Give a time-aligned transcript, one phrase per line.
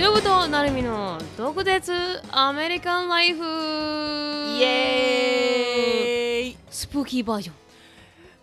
[0.00, 1.92] しのぶとなるみの特別
[2.30, 3.44] アメリカンライフ。
[3.44, 6.56] イエーイ。
[6.70, 7.56] スプーキーバージョン。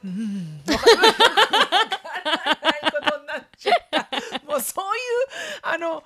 [0.06, 0.62] うん。
[0.72, 1.14] わからない
[2.92, 4.08] ことになっちゃった。
[4.46, 5.02] もうそういう
[5.64, 6.02] あのうん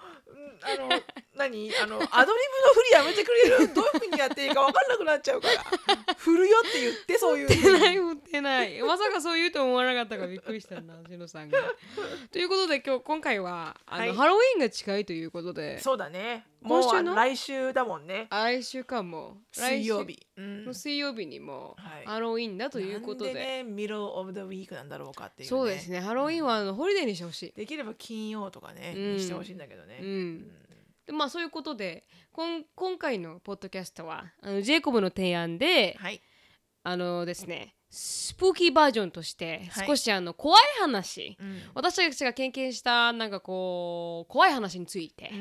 [0.64, 1.02] あの
[1.36, 1.72] 何？
[1.82, 3.74] あのアドリブの振りやめてくれる？
[3.74, 6.16] どういうふうにやっていいか分かんなくなっちゃうから。
[6.16, 8.82] 振るよって言ってそういう振ってふうにない振ってない。
[8.84, 11.60] まさかそう言うと思わなかったからびっくりしたなしのさんが。
[12.32, 14.14] ということで今日今回はあの、はい。
[14.14, 15.80] ハロウィーンが近いということで。
[15.80, 16.46] そうだね。
[16.62, 18.28] もう今週の来週だもんね。
[18.30, 19.38] 来週間も。
[19.52, 20.66] 水曜日、うん。
[20.66, 22.06] の水曜日にもはい。
[22.06, 26.00] ハロウィーンだということで,、なんでね middle of the week なんだろうかっていう、ね、そうですね。
[26.02, 27.54] ハロウィーンはあの holiday にしてほしい。
[27.54, 29.14] できれば金曜とかね、うん。
[29.16, 30.52] にしてほしいんだけどね、うん
[31.06, 36.22] でまあそういうことでこん今回のポッドキャストはあのジェイコブの提案ではい。
[36.84, 39.88] あのですね spooky version としてはい。
[39.88, 41.62] 少しあの怖い話、うん。
[41.76, 45.32] 私たちが経験したなんかこう怖い話について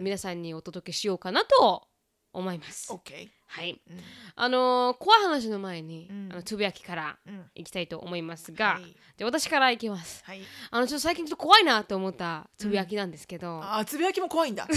[0.00, 1.88] 皆さんにお届けしようかなと
[2.32, 2.92] 思います。
[2.92, 3.98] OK はい、うん。
[4.36, 6.28] あのー怖い話の前に、うん。
[6.30, 7.50] あのつぶやきからうん。
[7.56, 8.96] いきたいと思いますが、はい。
[9.16, 10.22] で私からいきます。
[10.24, 10.42] はい。
[10.70, 14.68] あのちょっと最近ちょっと怖いなと思ったつぶやきなんですけど、あつぶやきも怖いんだ。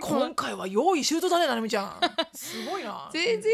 [0.00, 2.00] 今回は用意周到だねななみちゃん。
[2.34, 3.08] すごいな。
[3.12, 3.52] 全然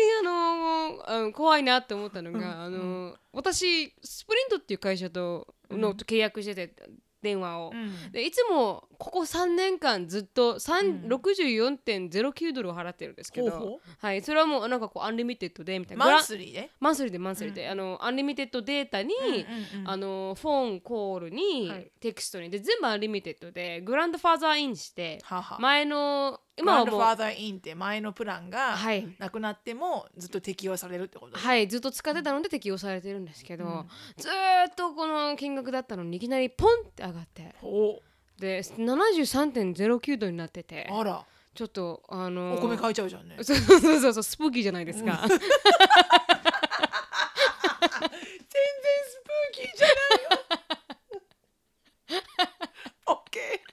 [1.07, 6.75] あの怖いなって思ったのが、あのー私スプリントっていう会社との契約してて
[7.23, 8.13] 電話を、うん。
[8.13, 11.13] でいつもここ3年間ずっと3うん。
[11.13, 16.05] 64.09ドルを払ってるんですけど、はい、それはもうなんかこう unlimited でみたいな。
[16.05, 16.71] monthly で？
[16.81, 19.15] monthly で monthly で、あの unlimited data に、
[19.85, 21.91] あの phone call に、はい。
[22.01, 22.51] テキストに。
[22.51, 27.01] で全部 unlimited で grandfather in してはは前の今はもう。
[27.01, 29.09] ファーザーインって前のプランがはい。
[29.19, 31.39] なくなってもずっと適用されるってこと？
[31.39, 33.89] はいずっと使ってたので適用されてるんですけど、うん。
[34.17, 37.55] ずーっとこの金額だったのにいきなりポンって上がって。
[37.63, 38.01] お
[38.39, 40.89] で73.09ドルになってて。
[40.91, 41.25] あら。
[41.53, 43.37] ちょっとあのーお米買えちゃうじゃんね。
[43.43, 45.49] そうそうそうそうそうスプーキーじゃないですか、 全然ス
[49.25, 50.39] プーキーじゃないよ
[53.07, 53.71] オッケー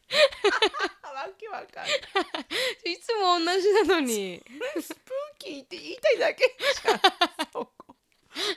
[1.16, 4.42] わけわかんないいつも同じなのに。
[4.82, 6.56] スプーキーって言いたいだけ。
[6.84, 7.00] じゃん
[7.52, 7.96] そこ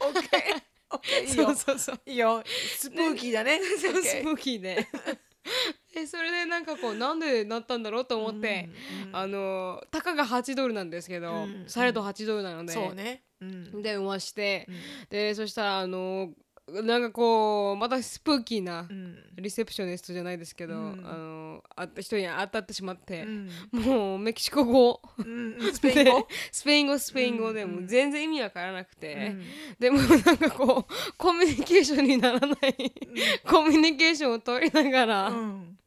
[0.03, 1.47] オッケーオッケーいいよ。
[1.47, 2.01] そうそうそう。
[2.07, 2.43] いいよ。
[2.77, 3.61] スプーキーだね。
[3.61, 4.89] そスプーキーで
[5.97, 8.69] えそれでなんかこうなんでなったんだろうと思って、
[9.03, 9.17] うんうん。
[9.17, 13.23] あのたかが8ドルなんですけど、うんされど8ドルなので、そうね。
[13.41, 13.83] うん。
[13.83, 14.75] 電話して、うん。
[15.11, 16.31] でそしたらあの
[16.69, 19.17] なんかこうまたスプーキーなうん。
[19.37, 21.07] リセプショニストじゃないですけど、うん。
[21.07, 21.40] あの
[21.77, 23.51] 会った人に当たってしまってう、ん。
[23.73, 25.01] もうメキシコ語。
[25.73, 26.21] スペイン語？
[26.21, 29.45] でスペイン語スペイン語でうんもう全然意味わからなくて、うん。
[29.79, 32.93] でもなんかこうコミュニケーションにならない。
[33.47, 35.79] コミュニケーションを取りながら、うん。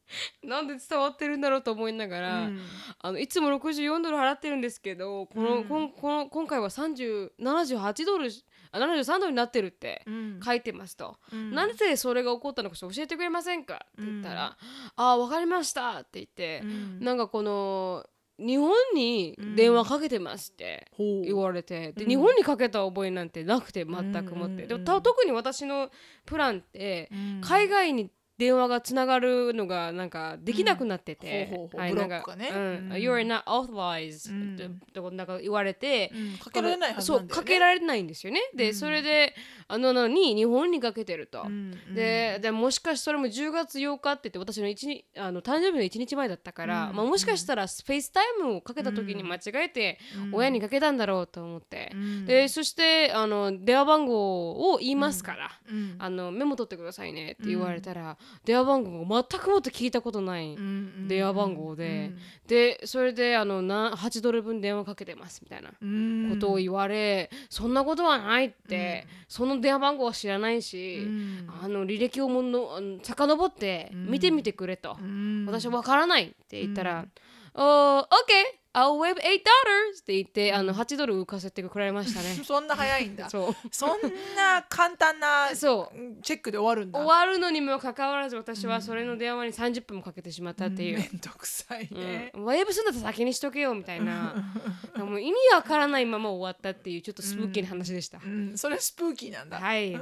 [0.42, 2.60] なんで伝わってるんだろうと思いながら、うん。
[3.00, 5.64] あのいつも64ドル払ってるんですけどこの、うん。
[5.64, 8.30] こんこの今回は3078ドルあ
[8.78, 10.40] 73ドルになってるってうん。
[10.44, 11.54] 書いてますと、うん。
[11.54, 13.74] なんでそれが起こったのか教えてくれませんか？
[13.74, 14.56] って言ったら
[14.96, 17.00] 「ああ分かりました」って言ってう、ん。
[17.00, 18.06] なんかこの
[18.38, 22.10] 日本に電話かけてますって言われて、でうん。
[22.10, 24.68] 日本にかけた覚えなんてなくて全くもって、うん。
[24.68, 25.88] で特に私の
[26.26, 27.40] プランってうん。
[27.42, 31.56] 海外に電話がつながるのがなんかできなくなってて、うん。
[31.56, 31.80] ほうほうほう。
[31.80, 32.50] はいブロックがね。
[32.52, 32.58] うん。
[32.58, 32.92] うん。
[32.94, 35.16] You're not authorized、うん。
[35.16, 36.38] なんか言われて、うん。
[36.38, 37.40] かけられないはずそなんだよね。
[37.40, 38.40] うかけられないんですよね。
[38.54, 38.74] で、うん。
[38.74, 39.34] それで
[39.68, 41.94] あのなのに日本にかけてると、うん。
[41.94, 46.96] ででもしかしそれも10月8日って言って私の一日あの誕生日の1日前だったから、うん。
[46.96, 49.98] まあ、もしかしたらスペースタイムをかけた時に間違えて
[50.32, 52.26] 親にかけたんだろうと思って、うん。
[52.26, 55.96] でそしてあの電話番号を言いますから、うん。
[56.00, 62.12] あのメモ取ってくださいねって言われたら、電話番号が全くもって聞いたことない、うん電話番号で。
[62.46, 66.30] でそれであのな8ドル分電話かけてますみたいなうん。
[66.34, 71.48] ことを言われ、そんなことはないって、その電話番号は知らないし、うん。
[71.62, 75.46] あの履歴をもの遡って見てみてくれと、うん。
[75.46, 77.06] 私は分からないって言ったら
[77.54, 82.34] 「おー OK I'll waive $8」って言ってあの8ドル浮かせてくれましたね。
[82.44, 83.30] そんな早いんだ。
[83.30, 83.68] そう。
[83.70, 84.00] そん
[84.36, 86.22] な簡単なそう。
[86.22, 86.98] チェックで終わるんだ。
[86.98, 90.98] 終わるのにもかかわらず私はそれの電話に30分もかけてしまったっていう。
[90.98, 91.04] め。
[91.04, 92.32] んどくさいね。
[92.34, 94.34] うん、ワイブすんだったら先にしとけよみたいな。
[94.96, 98.58] もう意味わからないまま終わったっていうちょっとスプーキーな話でした、うん。
[98.58, 99.60] それスプーキーなんだ。
[99.60, 99.96] はい。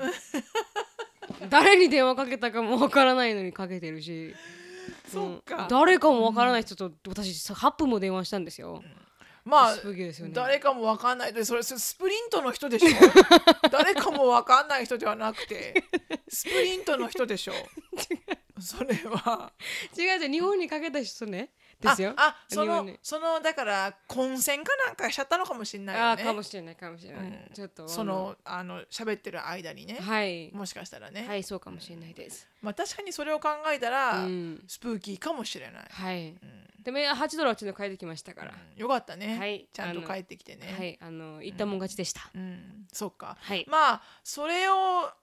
[1.50, 4.34] 誰に電話かけたかもわからないのにかけてるし
[5.12, 8.82] そうん誰かもわからない人と私さ8分も電話したんですよ、
[9.44, 9.76] まあ
[10.28, 10.34] ね。
[10.34, 11.32] 誰かもわかんない。
[11.32, 12.88] でそれスプリントの人でしょ？
[13.70, 15.84] 誰かもわかんない人ではなくて
[16.28, 17.52] スプリントの人でしょ？
[18.60, 19.52] それは。
[19.98, 21.50] 違う違う日本にかけた人ね
[21.82, 22.14] ですよ。
[22.16, 26.24] ああそのそのだから混戦かなんかしちゃったのかもしれないあよね。
[26.24, 27.40] かもしれないかもしれない、うん。
[27.52, 27.88] ちょっと。
[27.88, 30.50] そのあの喋ってる間にね、はい。
[30.52, 34.64] もしかしたらね、はいそうかもしれないです、まあ確かにそれを考えたら、うん。
[34.66, 36.28] スプーキーかもしれない、はい。
[36.28, 38.80] うんでも8ドルはちょっと帰ってきましたから、うん。
[38.80, 39.68] よかったね、はい。
[39.72, 40.98] ちゃんと帰ってきてね、はい。
[41.00, 43.36] あの言ったもん勝ちでした、うん、そっか。
[43.40, 43.64] はい。
[43.68, 44.72] まあそれを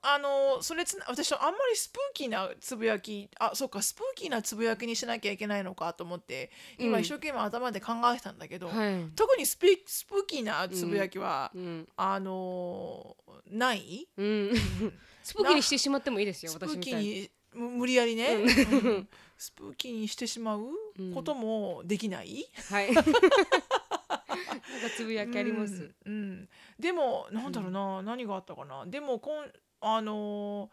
[0.01, 7.03] あのそれつな私あんまりスプーキーなつぶやきあそっかスプーキーなつぶやきにしなきゃいけないのかと思って今うん。
[7.03, 11.88] 一生懸命頭で考えてたんだけど、はい、特にスピスプーキーなつぶやきは、うん。
[11.97, 13.17] あの
[13.51, 14.07] ない？
[14.17, 14.51] うん、
[15.23, 17.29] スプーキーにしてしまってもいいですよ私みたいに。
[17.51, 18.44] 無理やりね、うん。
[18.44, 18.45] う
[19.00, 19.09] ん。
[19.35, 20.59] スプーキーにしてしまう？
[20.59, 20.73] うん
[21.13, 22.94] こともできない、はい。
[22.94, 23.12] なんか
[24.96, 26.50] つぶやきあります、うんうん。
[26.80, 28.86] でもなんだろうな、何があったかな？
[28.86, 29.51] でもこん
[29.81, 30.68] あの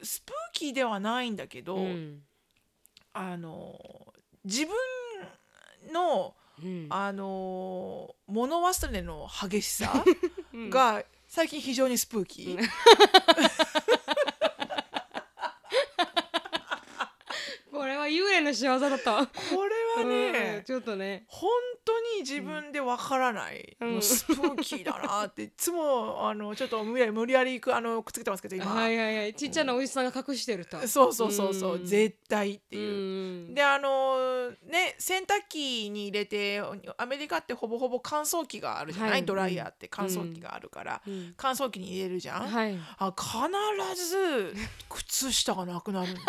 [0.00, 2.22] ースプーキーではないんだけど、うん。
[3.12, 4.74] あのー自分
[5.92, 6.86] のうん。
[6.90, 10.04] あのー物忘れの激しさ
[10.52, 10.70] うん。
[10.70, 12.68] が最近非常にスプーキー。
[17.72, 19.26] これは幽霊の仕業だった。
[19.26, 19.32] こ
[19.96, 21.24] れはね、うんちょっとね。
[21.28, 21.50] 本
[21.84, 23.92] 当に自分でわからない、うん。
[23.92, 29.34] もうスプーキーだなっていつもあのちょっと無理やり無理やりくあのくっつけてますけど今、はいはいはい。
[29.34, 30.86] ちっちゃなおじさんが隠してると。
[30.88, 33.48] そうそうそうそう、うん絶対っていう。
[33.48, 33.54] うん。
[33.54, 36.60] であのね洗濯機に入れて
[36.98, 39.24] アメリカってほぼほぼ乾燥機があるじゃない、はい。
[39.24, 41.34] ドライヤーって乾燥機があるから、うん。
[41.36, 42.78] 乾燥機に入れるじゃん、はい。
[42.98, 44.54] あ必ず
[44.88, 46.26] 靴下がなくなるんだよ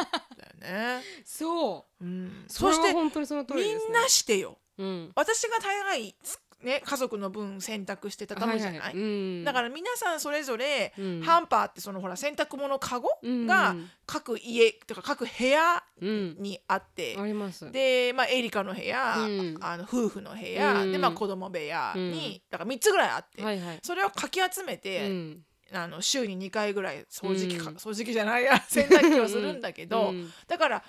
[0.59, 1.01] ね。
[1.25, 2.05] そう。
[2.05, 4.57] うん、そしては本当にその通りみんなしてよ。
[4.77, 5.11] うん。
[5.15, 9.01] 私が大概つね家族の分洗濯して畳むじゃない、はいはい。
[9.01, 9.05] う
[9.41, 9.43] ん。
[9.43, 11.21] だから皆さんそれぞれ、うん。
[11.21, 13.75] ハンパーってそのほら洗濯物かごうんが
[14.05, 16.35] 各家とか各部屋うん。
[16.39, 17.71] にあって、あります。
[17.71, 19.57] で、まあ、エリカの部屋、うん。
[19.61, 20.91] あの夫婦の部屋、うん。
[20.91, 22.41] で、まあ、子供部屋に、うん。
[22.51, 23.79] だから3つぐらいあって、はいはい。
[23.81, 25.39] それをかき集めうて、ん
[25.73, 27.75] あの週に2回ぐらい掃除機か、うん。
[27.77, 30.83] 掃除機じゃないや 洗濯機をするんだけど、うんだから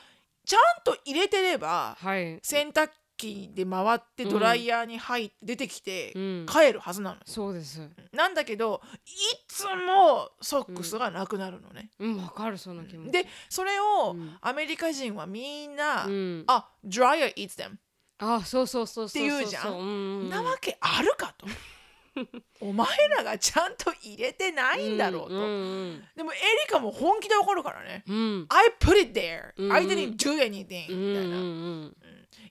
[0.44, 2.38] ちゃんと入れてればはい。
[2.42, 6.46] 洗濯機で回ってドライヤーに入って出てきてうん。
[6.48, 7.16] 帰るはずなの。
[7.16, 7.86] よ、そうです。
[8.12, 9.10] なんだけどい
[9.48, 11.90] つもソックスがなくなるのね。
[11.98, 12.16] うん。
[12.22, 13.12] わかるその気持ち。
[13.12, 14.38] でそれをうん。
[14.40, 16.44] アメリカ人はみんな、うん。
[16.46, 17.76] あ dryer eats them
[18.20, 20.28] あそうそうそうそうそうって言うじゃん。
[20.30, 21.46] なわけあるかと。
[22.60, 25.34] お前らがちゃんと入れてないんだろうと。
[25.36, 28.04] うんでもエリカも本気で怒るからね。
[28.06, 30.92] うん I put it there.、うん I didn't do anything.
[30.92, 31.36] うんみたいな。
[31.36, 31.96] うん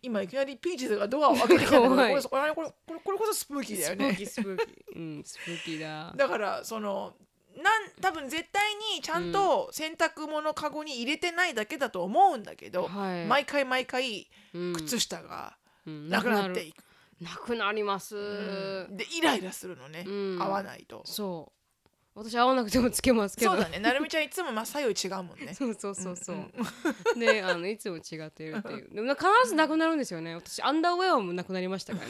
[0.01, 4.63] 今いきなりピーチズがドアを開けてきたんだけどこれこれこれこれこれこそスプーキーだよねスプーキ。
[4.63, 7.15] ーうんスプーキーだだからその
[7.57, 16.83] なん多分絶対にちゃんと洗濯物かごに入れてないだけだと思うんだけど、はい毎回毎回うん靴下がうんなくなっていく、
[17.21, 18.15] なくなります。
[18.89, 20.41] でイライラするのね、うん。
[20.41, 21.01] 合わないと。
[21.05, 21.57] そう。
[22.13, 23.51] 私合わなくてもつけますけど。
[23.51, 23.79] そうだね。
[23.79, 25.53] なるみちゃんいつも真っ左右違うもんね。
[25.55, 26.37] そうそうそうそう、
[27.15, 28.89] んであのいつも違っているっていう。
[28.91, 30.33] でも必ずなくなるんですよね。
[30.35, 32.01] 私アンダーウェアもなくなりましたか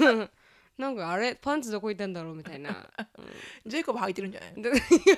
[0.00, 0.30] らね
[0.80, 2.88] なんかあれパンツどこ行ったんだろうみたいな、
[3.66, 4.52] ジェイコブ履いてるんじゃない？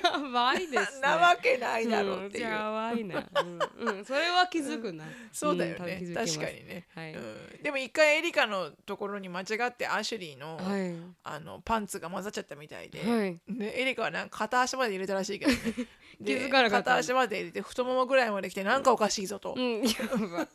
[0.03, 1.01] やばいですね。
[1.01, 6.01] なわけないだろうっていう、んやばいな、うんうん、それは気づくな、そうだよね。
[6.13, 10.93] 確かにね、はい、うん、でも一回エリカのところに間違ってアシュリーの,、はい。
[11.23, 13.39] あのパンツが混ざっちゃったみたいで、はい。
[13.47, 15.57] でエリカはなんか片足まで入れたらしいけどね。
[15.57, 15.87] で
[16.23, 20.47] 気づかなかった片足まで入れて太ももぐらいまで来てなんかおかしいぞと、うん、やばい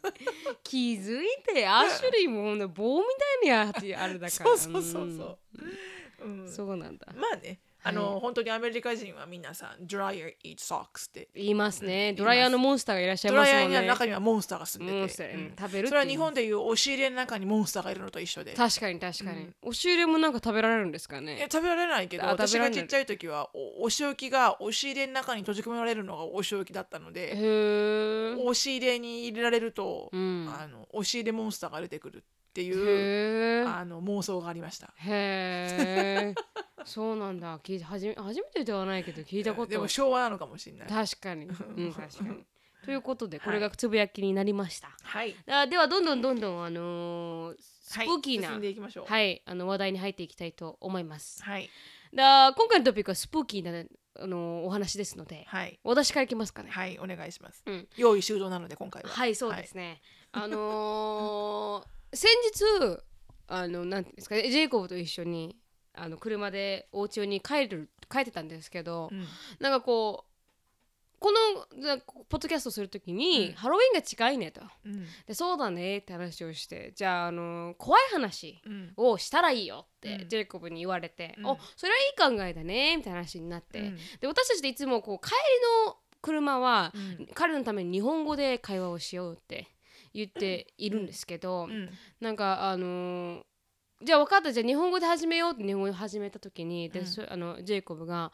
[0.63, 3.05] 気づいてアシュリーもほんと棒み
[3.43, 4.31] たいにあってあれだから。
[4.31, 5.39] そうそうそうそう、
[6.25, 6.41] うん。
[6.41, 6.53] うん。
[6.53, 7.07] そうなんだ。
[7.15, 13.81] まあねあの、本当にアメリカ人は皆さん dryer eat socks って言いますね、うんドライヤーのモンスターがいらっしゃいドライヤーますもんね。
[13.83, 14.99] の中にはモンスターが住んでて。
[14.99, 15.55] モンスター、うん。
[15.59, 18.55] 食べるそれは日本でいう押し入れの中にモンスターがいるのと一緒で。
[18.55, 30.49] 確かに確かに、押し入れもなんか食べられるんですかいやね食べられないけど私がちっちゃい時はおお仕置きが押し入れの中に閉じ込められるのがお仕置きだったのへでえ押し入れに入れられると、うん。
[30.49, 34.93] あの押し入れモンスターが出てくるっていうあの妄想がありました。
[34.97, 36.35] へえ
[36.85, 37.59] そうなんだ。
[37.59, 39.71] 聞いて初め初めてではないけど聞いたこと。
[39.71, 40.89] でも昭和なのかもしれない。
[40.89, 42.45] 確かに、うん、確かに。
[42.85, 43.45] ということではい。
[43.45, 45.35] これがつぶやきになりました、はい。
[45.47, 49.07] あではどんどんどんどんあのースプはいーキーな、進んでいきましょう。
[49.07, 51.43] はい、あの話題に入っていきたいと思います。
[51.43, 51.69] はい。
[52.15, 53.85] だ今回のトピックはスプーキーな
[54.21, 55.79] あのお話ですので、はい。
[55.85, 56.71] 私からいきますかね。
[56.71, 57.89] はいお願いします、うん。
[57.97, 59.11] 用意周到なので今回は。
[59.11, 60.01] はい、そうですね。
[60.33, 63.03] あのー 先日
[63.49, 65.57] あのなんていうんですかねジェイコブと一緒に
[65.95, 69.25] あの車でお家に帰る帰ってたんですけど、うん。
[69.61, 70.29] なんかこう
[71.21, 71.99] このな
[72.29, 73.55] ポッドキャストするときに、うん。
[73.55, 74.63] ハロウィンが近いねと。
[74.85, 75.05] うん。
[75.27, 78.93] でそうだねって話をしてじゃああの怖い話うん。
[78.97, 80.29] をしたらいいよって、うん。
[80.29, 81.47] ジェイコブに言われて、うん。
[81.47, 81.99] おそれは
[82.31, 83.97] いい考えだねみたいな話になって、うん。
[84.21, 85.37] で私たちでいつもこう帰り
[85.87, 87.29] の車は、うん。
[87.35, 89.69] 彼のために日本語で会話をしようって
[90.15, 91.91] 言っているんですけど、うん。
[92.21, 93.43] なんかあのー
[94.01, 98.31] じゃあ分かったじゃあ日本語で始めようって日本語で始めた時にで、あのジェイコブが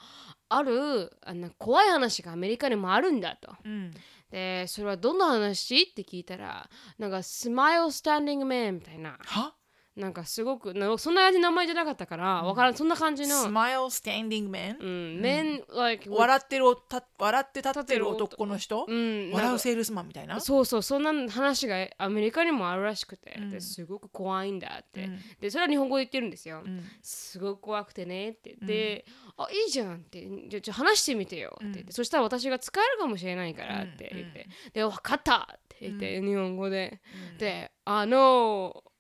[0.51, 3.57] あるあの怖い話がアメリカにもあるんだと。
[3.65, 3.95] うん。
[4.31, 5.85] でそれはどんな話？
[5.85, 9.17] って聞いたらなんかスマイルスタンディングマンみたいな。
[9.25, 9.55] は？
[9.97, 18.87] なんかすごくなそんな名前じゃなかったから、わからんそんな感じの、Smile standing man うん、men like 笑ってるおた笑って立ってる男の人？
[18.89, 20.41] うん笑うセールスマンみたいな？
[20.41, 23.51] そうそうそんな話がアメリカにもあるらしくて、うん。
[23.51, 25.19] ですごく怖いんだって、うん。
[25.41, 26.83] でそれは日本語で言ってるんですよ、うん。
[27.01, 28.57] すごく怖くてねって。
[28.61, 29.05] で、
[29.37, 30.29] あいいじゃんって。
[30.49, 31.57] じゃじゃあ話してみてよ。
[31.57, 37.01] って言って、そしたら私が使えるかもしれないからって言って、で分かったって言って、日本語で、
[37.39, 38.94] であの、うん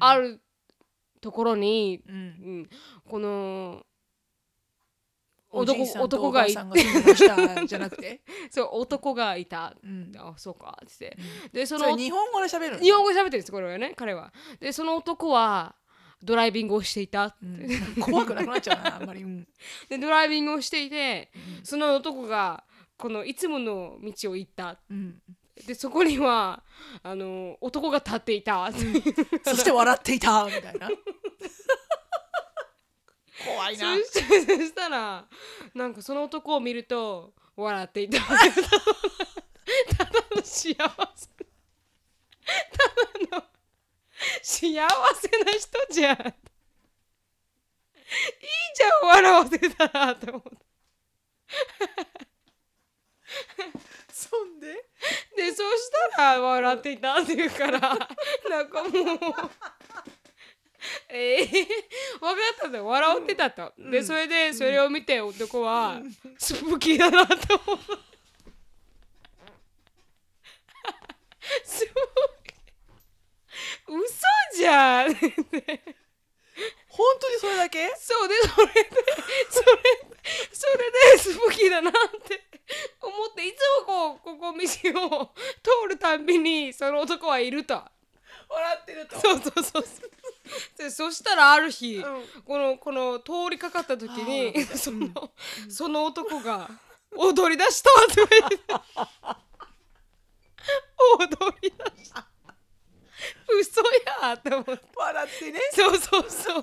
[0.00, 0.40] ある
[1.20, 2.14] ところに、うん。
[2.14, 2.70] うん、
[3.08, 3.86] この
[5.52, 6.66] おじいさんと男がいた
[7.66, 8.22] じゃなくて？
[8.50, 10.12] そう男がいた、うん。
[10.16, 11.16] あそうかって。
[11.16, 12.82] 言って、でその日本語で喋るの？
[12.82, 14.32] 日本語で喋ってるんですこれはね彼は。
[14.60, 15.76] でその男は
[16.22, 17.36] ドライビングをしていた。
[18.00, 19.22] 怖くなくなっちゃうなあんまり。
[19.22, 19.46] うん。
[19.90, 21.30] でドライビングをしていて、
[21.62, 22.64] その男が
[22.96, 24.80] このいつもの道を行った。
[24.90, 25.22] うん
[25.66, 26.62] でそこには
[27.02, 28.78] あの男が立っていた、そ
[29.56, 30.90] して笑っていたみたいな。
[33.44, 35.26] 怖いそなそしたら
[35.74, 38.20] なんかその男を見ると笑っていた。
[38.20, 38.24] た
[40.04, 40.74] だの幸せ。
[40.74, 40.88] ただ
[43.38, 43.44] の
[44.42, 44.88] 幸せな
[45.52, 46.16] 人じゃん。
[46.16, 46.24] いい
[48.74, 50.72] じゃん笑わせたらと思って
[54.12, 54.66] そんで？
[55.36, 58.92] でそしたら笑っていたって言うからなんかもう
[61.08, 61.66] ええ分か
[62.34, 62.86] ったんだよ。
[62.86, 66.00] 笑ってたと、でそれでそれを見て男は
[66.38, 67.34] スプーキーだなと
[67.66, 67.78] 思う。
[71.64, 71.96] スプー
[72.44, 75.14] キー嘘じゃん
[76.88, 77.88] 本当にそれだけ？
[77.98, 78.90] そうでそれで
[79.50, 79.66] それ
[80.52, 81.92] それでスプーキーだなっ
[82.26, 82.44] て
[83.00, 84.58] 思っていつもこうここ道
[85.16, 87.82] を通るたんびにその男はいると。
[88.48, 89.18] 笑ってると。
[89.18, 89.84] そうそうそう
[90.76, 92.24] でそしたらある日、うん。
[92.44, 95.08] このこの通りかかった時にその
[95.70, 96.68] その男が
[97.16, 98.58] 踊り出したと言って。
[101.18, 102.26] 踊り出した
[103.60, 103.82] 嘘
[104.20, 104.84] やと思って。
[104.96, 105.60] 笑ってね。
[105.72, 106.62] そうそうそう。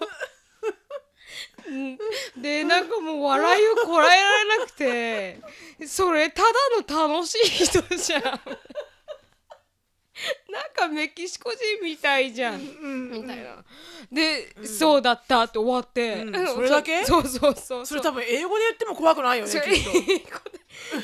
[1.68, 1.98] うん。
[2.42, 5.40] でなんかもう笑いをこらえられなくて。
[5.88, 6.50] それただ
[6.82, 8.22] の楽しい人じゃん
[10.52, 13.64] なんかメキシコ人みたいじゃん、うんみたいな。
[14.12, 16.48] で、そうだったって終わって、うん。
[16.48, 17.06] それだけ？
[17.06, 19.90] そうそうそうそれ多分英語で言っても怖くないよねそれきっと。
[19.90, 20.60] 英語で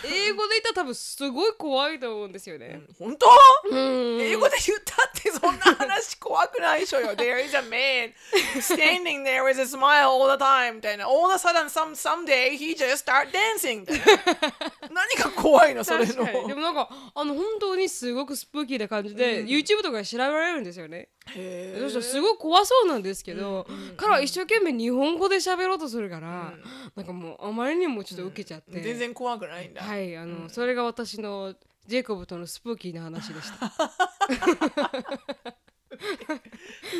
[0.05, 3.27] 英語で言ったら多分すごい怖いと思うんですよね、本当？
[3.71, 4.21] うん。
[4.21, 7.09] 英語で言ったってそんな話怖くないでしょよ。
[7.17, 8.13] There is a man
[8.61, 11.05] standing there with a smile all the time みたいな。
[11.05, 13.85] All of a sudden some, someday he just start dancing。
[14.91, 16.47] 何が怖いのそれの。
[16.47, 21.09] でもなんかあの本当にすごくスプーキーな感じで、YouTube とかで調べられるんですよね。
[21.35, 26.53] へそしたらすごい怖そうなんですけど、彼は一生懸命日本語で喋ろうとするから、
[26.95, 29.81] なんかもうあまりにもちょっと受けちゃって、全然怖くないんだ。
[29.81, 31.55] はいあの、それが私の
[31.87, 33.69] ジェイコブとのスプーキーな話でした、ウ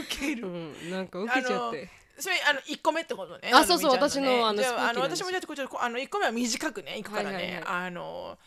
[0.10, 0.48] ケる。
[0.48, 1.90] うん、なんか受けちゃって。
[2.18, 3.52] それあの1個目ってことね。
[3.54, 3.98] あそうそうね。
[3.98, 7.36] 私のあのああの私もじゃあこちょっとあの1個目は短くね、いくからね。
[7.36, 7.64] はいはいはい。
[7.66, 8.38] あの、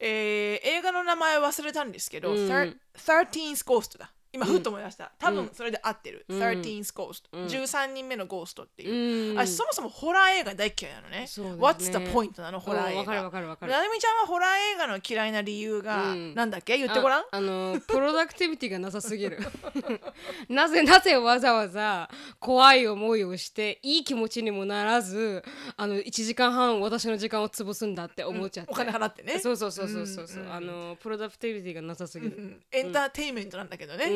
[0.00, 4.12] えー映画の名前忘れたんですけど、うん Thir- 13th Ghost だ。
[4.32, 5.12] 今、ふっと思い出した。
[5.18, 6.24] 多分それで合ってる。
[6.28, 6.38] うん。
[6.40, 9.32] 13th Ghost、13人目のゴーストっていう。
[9.32, 9.38] うん。
[9.40, 11.26] あそもそもホラー映画大嫌いなのね。
[11.26, 11.62] そうですね。
[11.62, 12.60] What's the point なの？
[12.60, 13.72] ホラー映わかるわかるわかる。
[13.72, 16.34] なるみちゃんはホラー映画の嫌いな理由が、うん。
[16.34, 16.78] なんだっけ？
[16.78, 17.20] 言ってごらん。
[17.22, 17.26] あ。
[17.32, 19.38] あのプロダクティビティがなさすぎる。
[20.48, 22.08] なぜなぜわざわざ
[22.38, 25.42] 怖い思いをしていい気持ちにもならず
[25.76, 29.38] あの1時間半私の時間を潰すんだって思っちゃって、お金払ってね。
[29.38, 34.04] そうそうそうそうそうそう、あのプロダクティビティがなさすぎる、うんエンターテインメントなんだけどね。
[34.06, 34.08] う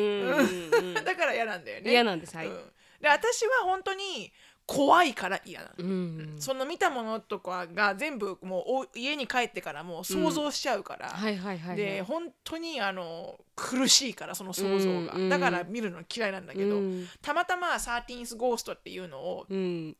[1.03, 1.91] だから嫌なんだよね。
[1.91, 2.53] 嫌なんですはい、うん。
[3.01, 4.31] で私は本当に
[4.67, 5.73] 怖いから嫌なの。
[5.77, 11.77] うんその見たものとかが全部もうお家に帰ってからもう想像しちゃうから、はいはいはいはい。
[11.77, 17.07] で本当にあの苦しいからその想像が、うんうんだから見るの嫌いなんだけど、うん。
[17.21, 19.95] たまたま「13th ゴースト」っていうのをうん。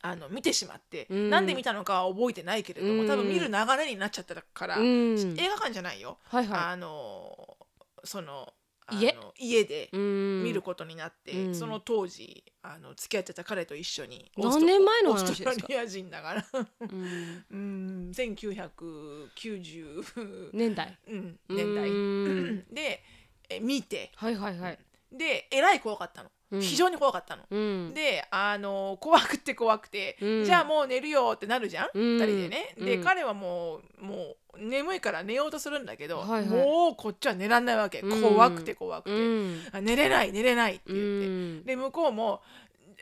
[0.00, 1.30] あの見てしまって、うん。
[1.30, 3.06] なんで見たのかは覚えてないけれども、うん。
[3.06, 5.18] 多分見る流れになっちゃったから、うん。
[5.38, 7.58] 映画館じゃないよ、はいはあの
[8.04, 8.54] その
[8.92, 9.16] 家？
[9.36, 11.54] 家で見ることになって、うん。
[11.54, 16.44] その当時あの付き合ってた彼と一緒に何年前のオーストラリア人だから。
[16.80, 17.44] うん。
[17.50, 20.98] うん1990、年代。
[21.08, 21.88] うん、年代。
[21.88, 22.64] うん。
[22.72, 23.02] で
[23.48, 24.12] え見て。
[24.16, 24.78] はいはいはい。
[25.12, 26.60] でえらい怖かったの、うん。
[26.60, 27.42] 非常に怖かったの。
[27.50, 27.94] うん。
[27.94, 30.44] であの怖くて怖くて、うん。
[30.44, 32.18] じゃあもう寝るよってなるじゃん、うん。
[32.18, 32.74] 二人でね。
[32.78, 33.04] で、うん。
[33.04, 36.44] 彼はもうもう眠いから寝ようとするんだけど、はいはい。
[36.46, 38.22] もうこっちは寝らんないわけ、うん。
[38.22, 41.64] 怖くて怖くて、寝れない寝れないってう言って、ん。
[41.64, 42.40] で向こうも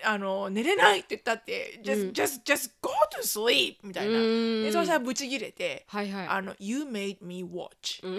[0.02, 2.10] あの寝れないって言ったって、just うん。
[2.10, 4.18] just just go to sleep みたいな。
[4.18, 4.62] うん。
[4.64, 6.26] でそしたらブチギレて、はいはい。
[6.26, 8.18] あの You made me watch、うん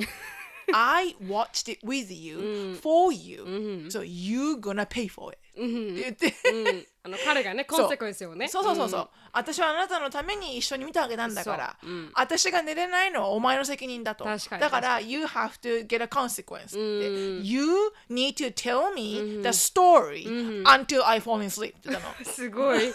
[0.73, 2.79] I watched it with you、うん。
[2.81, 3.49] for you、う
[3.85, 5.39] ん so you gonna pay for it.
[5.57, 6.89] うん って言って、
[7.23, 8.47] 彼がねコンセクエンスをね。
[8.47, 11.77] そうそうそうそう、私はあなたのために一緒に見てあげたんだから、
[12.13, 14.25] 私が寝れないのはお前の責任だと。
[14.25, 16.77] だから you have to get a consequence
[17.43, 17.63] you
[18.09, 22.15] need to tell me うん the story、うん until I fall asleep って言ったの。
[22.19, 22.91] う んすごい。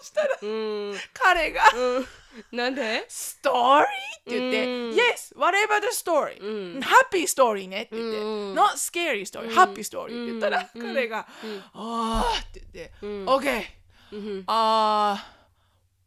[0.00, 0.94] そしたらうん。
[1.12, 2.06] 彼がうん
[2.51, 3.85] なんで story っ
[4.25, 13.63] て言って、うん yes whatever the story、うん happy story ねって言って、うん not scary story、うん happy story って言ったら、うん彼が、うんああって言って、うん OK
[14.11, 15.17] うん Uh,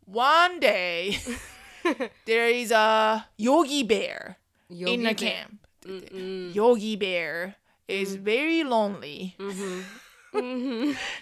[0.06, 1.12] one day
[2.26, 4.36] there is a yogi bear
[4.70, 5.58] in a camp.
[5.84, 7.54] うんうん Yogi bear
[7.88, 9.34] is very lonely.
[9.38, 9.84] うんうん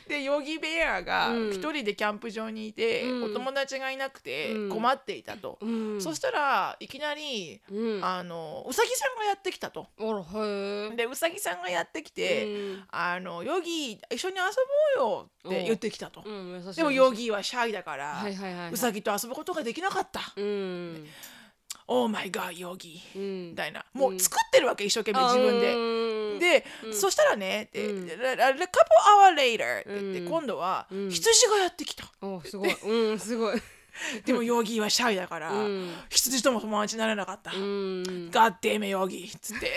[0.08, 1.52] で、ヨギベアがうん。
[1.52, 3.24] 一人でキャンプ場にいて、うん。
[3.26, 4.70] お友達がいなくてうん。
[4.70, 5.58] 困っていたと。
[5.62, 6.02] うん。
[6.02, 8.04] そしたらいきなり、うん。
[8.04, 9.88] ああのうさぎさんがやってきたと。
[10.96, 12.84] で、うさぎさんがやってきて、うん。
[12.92, 14.44] あのヨギ一緒に遊
[14.98, 16.24] ぼうよって言ってきたと。
[16.76, 18.24] でもヨギはシャイだから、
[18.72, 20.34] うさぎと遊ぶことができなかった。
[20.36, 21.08] うん。
[21.88, 23.02] オーマイガーヨギ。
[23.16, 23.50] うん。
[23.50, 23.86] みたいな。
[23.94, 25.74] もう作ってるわけ一生懸命自分で。
[26.60, 28.10] でそしたらね、でうん。
[28.10, 30.28] a couple hour later って言って、うん。
[30.30, 31.10] 今度はうん。
[31.10, 32.06] 羊がやってきた。
[32.22, 32.74] おすごい。
[32.74, 33.62] うんすごい。
[34.26, 35.94] でもヨギはシャイだから、うん。
[36.10, 37.52] 羊とも友達になれなかった。
[37.52, 38.32] うん。
[38.32, 39.72] ガッデーメヨギっつって。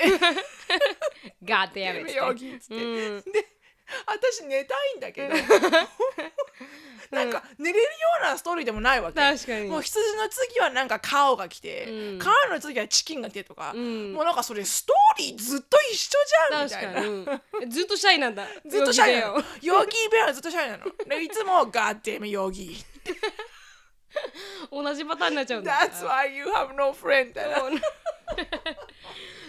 [1.45, 2.75] ガーテやめデーメヨギっつって。
[2.77, 3.21] うん。
[3.33, 3.49] で、
[4.07, 5.35] 私寝たいんだけど、
[7.11, 7.89] なんか寝れるよ
[8.21, 9.19] うなストーリーでもないわけ。
[9.21, 16.11] 確かにもう羊の次はなんかカオが来て、うんカオの次はチキンが来てとか、うんもうなんかそれストーリーずっと一緒
[16.51, 17.41] じゃんみたいな確か。
[17.61, 19.45] にうんずっとシャイなんだ ずっとシャイなヨの。
[19.63, 20.85] ヨギベアはずっとシャイなの。
[21.07, 22.67] でいつもガッデーメヨギ。
[22.69, 22.85] ギ
[24.73, 27.35] 同じパターンになっちゃうんだ That's why you have no friend。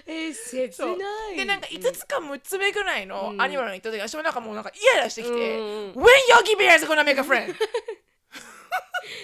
[0.08, 0.98] そうえー切そう。
[0.98, 3.42] ないでなんか5つか6つ目ぐらいのうん。
[3.42, 7.54] アニマルに行った時私もなんかもうなんかイライラしてきて、うん When Yogi Bear is gonna make a friend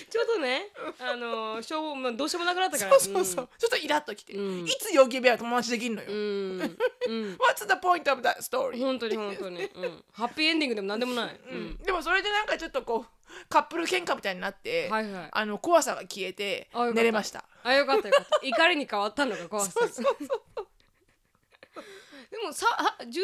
[0.09, 0.67] ちょっとね
[0.99, 2.91] あのしょうまあどうしようもなくなったから。
[2.99, 4.65] そうそうそう、ちょっとイラッときて、うん。
[4.65, 6.15] いつヨギベア友達できるのよ、うん。
[6.15, 6.59] うん。
[6.61, 8.79] うん、What's the point of that story?
[8.79, 11.61] 本当に本当に、うん、ハッピーエンディングでもなんでもない、ううん。
[11.71, 15.27] ん、でもそれでなんかちょっとこうカップル喧嘩みたいになって、はいはい。
[15.31, 17.43] あの怖さが消えて寝れました。
[17.63, 18.39] あよかったよかった。
[18.45, 19.71] 怒りに変わったのが怖さ。
[19.83, 19.91] で
[22.39, 22.65] もさ
[22.99, 23.15] 13人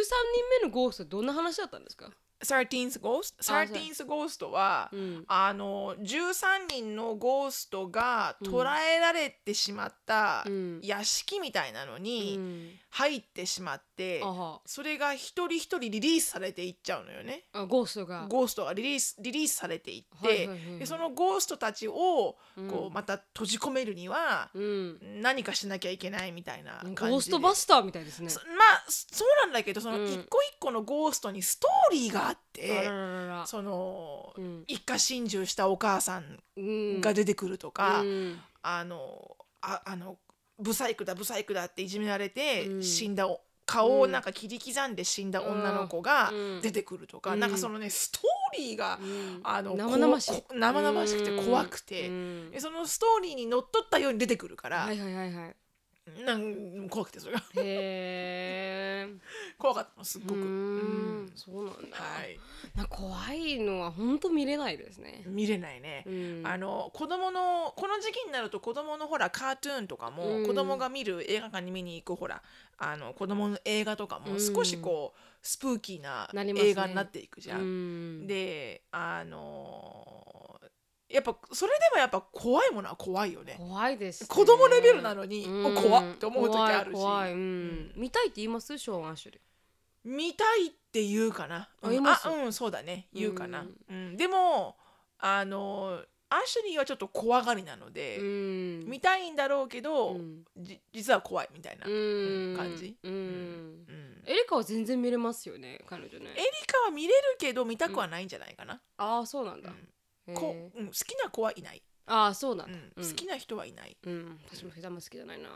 [0.62, 2.12] 目のゴーストどんな話だったんですか？
[2.43, 3.34] 13th Ghost?
[3.41, 5.23] そう 13th Ghost は、うん。
[5.28, 10.80] あの13人のゴーストが捕らえられてしまったうん。
[10.84, 12.69] 屋敷みたいなのうにん。
[12.91, 14.23] 入ってしまって、
[14.65, 17.43] それが一人一人リリースされていっちゃうのよね。
[17.54, 18.25] あゴーストが。
[18.28, 20.80] ゴーストがリリースリリースされていって、はいはいはいはい。
[20.80, 22.67] でそのゴーストたちをうん。
[22.67, 25.21] こうまた閉じ込めるにはうん。
[25.21, 27.13] 何かしなきゃいけないみたいな感じゴで。
[27.17, 28.30] ーストバスターみたいですね。
[28.30, 30.08] そまあそうなんだけどそのうん。
[30.08, 32.86] 一個一個のゴーストにストーリーがあって、
[33.46, 34.63] その、うん。
[34.68, 37.02] 一家心中したお母さんうん。
[37.02, 38.39] が出てくるとか、うん。
[38.62, 40.18] あのああの
[40.58, 42.84] ブサイクだブサイクだっていじめられて、うん。
[42.84, 46.62] 死んだお顔をなんか切り刻んで死んだ女の子がうん。
[46.62, 47.39] 出てくるとか、うん。
[47.39, 49.39] なんかそのねストーリーが、うん。
[49.44, 52.52] あの生々し生々しくて怖くて、うん。
[52.52, 55.56] でそのストーリーにのっとったように出てくるから、はいはいはいはい
[56.26, 59.08] なん怖くてそれがへえ
[59.58, 60.41] 怖かったのすっごく。
[60.41, 61.26] うーうん。
[61.26, 62.39] んそうなんだ、はい、
[62.76, 65.24] な怖いのは本当見れないですね。
[65.26, 66.04] 見れないね。
[66.08, 66.41] うん。
[66.45, 70.48] あの子供のこの時期になると子供のほらカートゥーンとかも、うん。
[70.48, 72.41] 子供が見る映画館に見に行くほら
[72.78, 74.39] あの子供の映画とかもうん。
[74.39, 77.62] 少しこう、スプーキーな映画になっていくじゃん。
[77.62, 78.28] うん。
[78.28, 80.38] であの
[81.10, 83.56] やっぱそれでもやっぱ怖いものは怖いよね。
[83.58, 84.28] 怖いです、ね。
[84.30, 85.63] 子供レベルなのにうん。
[85.63, 86.93] もう怖っって思う時あるし。
[86.93, 87.34] 怖い怖い。
[87.34, 87.91] うん。
[87.95, 88.78] 見たいって言います？
[88.78, 89.39] ショーン・アシュリ
[90.06, 91.69] 見たいって言うかな。
[91.82, 92.08] うん。
[92.08, 93.08] あうんそうだね。
[93.12, 93.62] 言うかな。
[93.62, 94.17] ううん。
[94.17, 94.78] でも
[95.17, 98.86] あのアシュリーはちょっと怖がりなので、うん。
[98.86, 100.43] 見たいんだろうけど、うん。
[100.58, 102.56] じ実は怖いみたいな、うん。
[102.56, 102.95] 感じ。
[103.04, 103.13] うん。
[103.13, 104.24] うん。
[104.28, 106.26] エリカは全然見れますよね彼女ね。
[106.36, 109.89] エリカは見れるけど見たくはないんじゃないかな、ああそうなんだ、うん
[110.34, 113.10] こうん好きな子はいない、ああそうなんだ、うん。
[113.10, 114.39] 好きな人はいない、うん。
[114.52, 115.52] 私もあんま好きじゃないな、う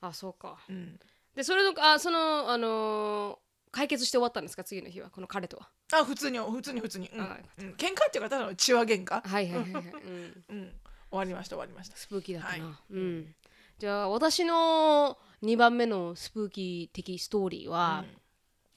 [0.00, 0.58] あそうか。
[0.68, 1.00] んうん。
[1.34, 3.38] でそれのあそのあのー
[3.72, 4.64] 解決して終わったんですか？
[4.64, 5.10] 次の日は。
[5.10, 5.68] この彼とは。
[5.92, 7.20] あ普通に普通に普通に、うん。
[7.20, 7.66] あうん。
[7.74, 10.62] 喧嘩っていうかただの血話喧嘩、はいはいはいはい、うん、 うん、
[11.10, 11.96] 終わりました終わりました。
[11.96, 12.74] スプーキーだったな、はい。
[12.94, 13.34] うん。
[13.78, 18.06] じゃあ私の2番目のスプーキー的ストーリーは、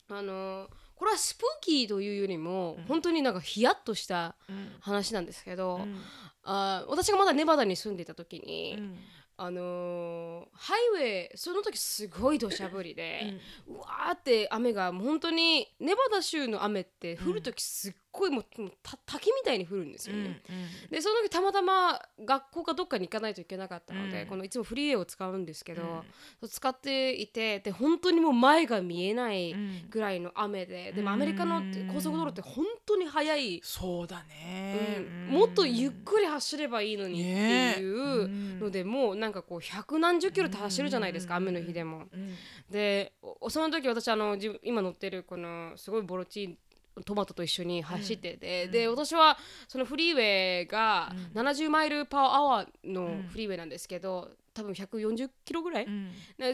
[0.09, 4.75] あのーこれはスプーキーというよりも、本当になんかヒヤッとしたうん。
[4.81, 5.95] 話なんですけど、うん。
[6.43, 8.97] あー私がまだネバダに住んでいた時に、うん。
[9.37, 20.41] あのーハイウェイその時すごい土砂降りで、うわーって雨が本当にネバダ州の雨って降る時すっごいもうもうた滝みたいに降るんですよね。
[20.89, 24.27] でその時たまたま学校かどっかに行かないといけなかったので、うん。
[24.27, 26.03] このいつもフリーウェイを使うんですけど、
[26.41, 26.49] うん。
[26.49, 31.61] 使っていてで本当にもう前が見えないうんぐらいの雨ででもアメリカの
[31.93, 35.37] 高速道路って本当に速い、そうだね、うん。
[35.37, 42.05] もっとゆっくり走ればいいのにっていうねので、もうなんかこう百何十キロって走るじゃないですか、雨の日でも。
[42.11, 42.35] うん。
[42.69, 46.57] でおその時私あの今乗ってるこのすごいボロチ
[47.05, 55.87] トマトと一緒に走ってて、で私はそのフリーウェイが70マイルパーアワーのフリーウェイなんですけど、多分140キロぐらい、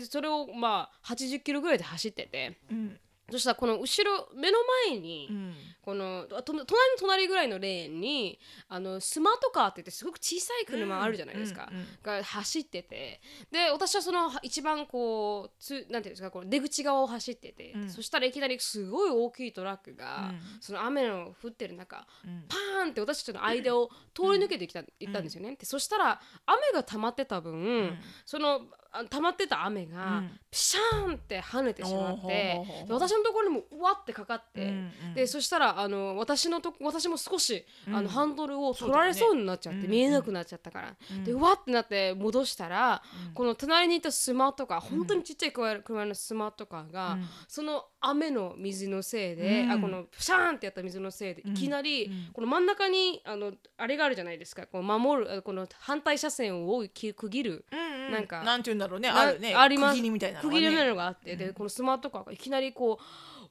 [0.10, 2.58] それをまあ80キロぐらいで走ってて。
[2.72, 3.00] うん
[3.32, 4.58] そしたらこの後ろ目の
[4.90, 5.54] 前に、うん。
[5.82, 6.66] このと隣の
[6.98, 11.86] 隣ぐらいのレーンにあのスマートカーって言ってすごく小さい車あるじゃないですか、うんうん。
[12.02, 13.22] が走ってて。
[13.52, 17.90] で私はその一番こうつなんていうんですかこの出口側を走ってて、うん。
[17.90, 20.40] そしたらいきなりすごい大きいトラックが、うん。
[20.60, 22.46] その雨の降ってる中うん。
[22.48, 25.56] パーンって私たちの間を通り抜けてきた、行ったんですよね。
[25.56, 30.40] でそしたら雨が溜まってた分、そのあ溜まってた雨が、うん。
[30.50, 32.88] ピシャーンって跳ねてしまってほうほうほうほう。
[32.88, 35.14] で私のところにもうわってかかって、うんうん。
[35.14, 38.04] でそしたらあの私のとこ私も少し、あうん。
[38.06, 39.92] のハンドルを取られそうになっちゃって、うん。
[39.92, 41.24] 見えなくなっちゃったから、うん。
[41.24, 43.34] でうわってなって戻したら、うん。
[43.34, 47.26] この隣にいたスマートカー本当にちっちゃい車車のスマートカーが、うん。
[47.48, 49.72] その雨の水のせいで、うん。
[49.72, 51.52] あこのシャーンってやった水のせいで、うん。
[51.52, 52.30] いきなり、うん。
[52.34, 54.68] この真ん中にあのあれがあるじゃないですか。
[54.68, 58.12] こう守るあこの反対車線をき区切るうんうん。
[58.12, 59.10] なんかなんて言うんだろうね。
[59.10, 59.56] なあるね。
[59.56, 59.92] あります。
[59.94, 60.44] 区切りみたいなね。
[60.44, 63.04] 区切りののがあって、でこのスマートカーがいきなりこう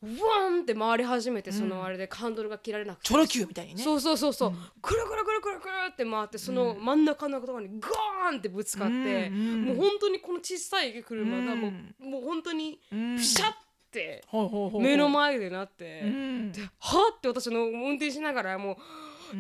[0.05, 3.09] ワーンって回り始めて、そのあれでハンドルが切られなくて。
[3.09, 3.83] チョロ Q みたいにね。
[3.83, 13.17] そうそうそうそう、くるくるくるくるくるって回ってその真ん中のところにゴーンってぶつかって、うんもう本当にこの小さい車がもう,、もう本当にうん。
[13.17, 13.53] プシャッ
[13.95, 18.77] てほうほうほうほう目の前でなって、うんではって私の運転しながらもう。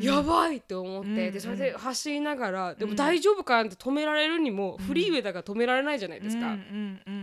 [0.00, 1.14] やばいって思って、うん。
[1.14, 6.56] でそれで走りながら、でも大丈夫かなって止められるにも、フリーウェイだから止められないじゃないですか。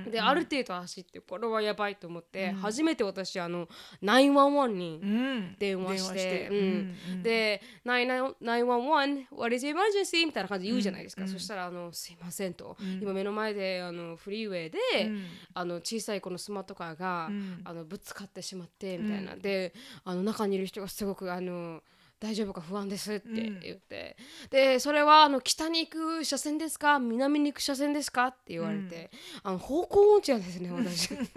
[0.09, 3.67] である程度走ってこれはやばいと思って、初めて私あの
[4.01, 5.55] 911にうん。
[5.57, 6.95] 電話して、電うん。
[7.13, 15.25] うんで「911 what is emergency?」みたいな感じで言うじゃないですか、そしたらあの「すいません」と、今目の前であのフリーウェイで、うん。
[15.53, 17.61] あの小さいこのスマートカーが、うん。
[17.63, 21.81] あのぶつかってしまってみたいな、であの中にいる人がすごくあの
[22.21, 24.15] 大丈夫か不安ですって言って、
[24.51, 26.99] でそれはあの北に行く車線ですか？
[26.99, 28.27] 南に行く車線ですか？
[28.27, 29.09] って言われて、
[29.41, 31.09] あの方向音痴なんですね私。
[31.09, 31.27] 確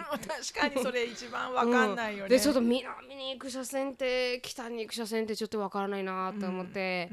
[0.60, 7.10] かにそれ一番わかんないよね、うんでちょっと南に行く車線って北に行く車線ってちょっとわからないなと思って、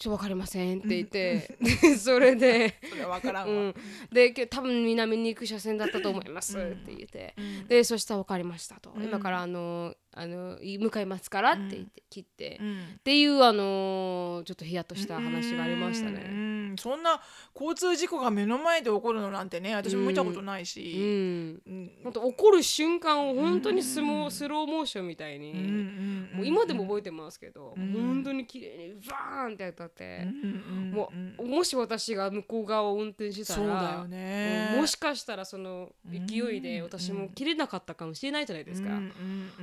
[0.00, 2.74] ちょっとわかりませんって言って、で それで。
[2.88, 3.74] それわからんわ、うん、
[4.10, 7.34] でけ多分南に行く車線だったと思いますって言って、
[7.68, 12.78] でそしたら分かりましたと、今からあのあの向かいますからって言って切って、うん。
[12.98, 16.20] っていうあのちょっとヒヤッとした話がありましたうね。
[16.72, 16.76] ん。
[16.76, 17.20] そんな
[17.54, 20.66] 交通事故が目の前で起こるのなんてね私も見たことないうん。
[20.66, 21.90] し、うん。
[22.02, 27.92] 本当起こる瞬間を本当にスモースローモーションみたいに、うんうんもう今でも覚えてますけど、ん。
[27.92, 34.74] 本当に綺麗にバーンって当たって、うんもうもし私が向こう側を運転してたらね。
[34.76, 38.88] もしかしたらその勢いで私も切れなかったかもしれないじゃないですか。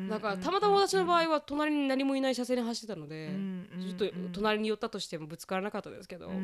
[0.10, 3.32] だからたまたま私の場合は隣に何もいない車線に走ってたので、
[3.80, 6.38] ちょっと隣に寄ったとしてもぶつからなかったですけど、だか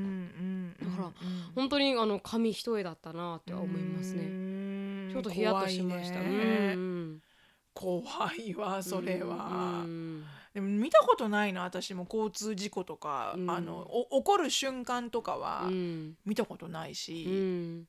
[1.01, 1.11] ら
[1.55, 5.11] 本当にあの紙一重だったなって思いますね。
[5.11, 6.19] ちょっとヒヤッとしました。
[6.19, 6.37] 怖い,、
[6.75, 7.21] うん
[7.73, 8.03] 怖
[8.35, 13.49] いわそれは、うんでも見たことないな私も交通事故とか、うん。
[13.49, 16.15] あのお起こる瞬間とかはうん。
[16.25, 16.95] 見たことないうん。
[16.95, 17.87] し、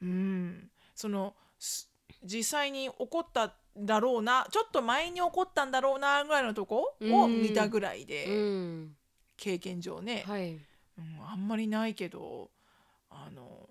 [0.00, 0.70] うん。
[0.94, 1.90] そのす
[2.22, 7.42] 実際に起こっただろうなちょっと前に起こったんだろうなぐらいのとこをうん。
[7.42, 8.96] 見たぐらいで、うん。
[9.36, 10.52] 経験上ね、はい。
[10.52, 10.60] うん、
[11.28, 12.50] あんまりないけど
[13.10, 13.68] あの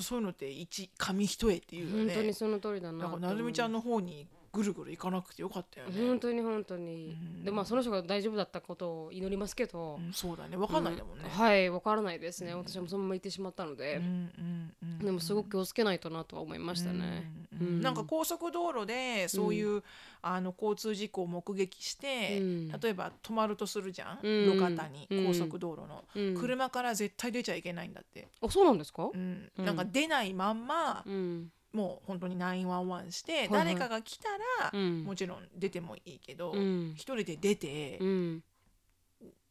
[0.00, 2.14] そういうのって一紙一重っていうよね。
[2.14, 7.44] 本当にその通りだななるみちゃんの方にぐるぐる行かなくてよかったよね、本当に本当に、うん。
[7.44, 10.56] でまあその人が大丈夫だったことを祈りますけど、うん、そうだね。
[10.56, 11.18] 分かんないんだもん。
[11.18, 17.80] ね、はいわからないですね、私もそのまま行ってしまったので、うんうんうんでもすごく気をつけないとなとは思いましたね、うんうん。
[17.80, 19.82] なんか高速道路でそういう、
[20.20, 22.68] あの交通事故を目撃して、うん。
[22.68, 24.58] 例えば止まるとするじゃん、うん。
[24.58, 25.26] 路肩にうん。
[25.26, 26.34] 高速道路の、うん。
[26.36, 29.08] 車から絶対出ちゃいけないんだって、あそうなんですか？
[29.14, 29.50] うん。
[29.56, 29.64] うん。
[29.64, 34.28] なんか出ないまんま、うん、もう本当に911して、はい誰かが来た
[34.62, 35.04] ら、うん。
[35.04, 36.92] もちろん出てもいいけど、うん。
[36.94, 38.44] 一人で出て、うん。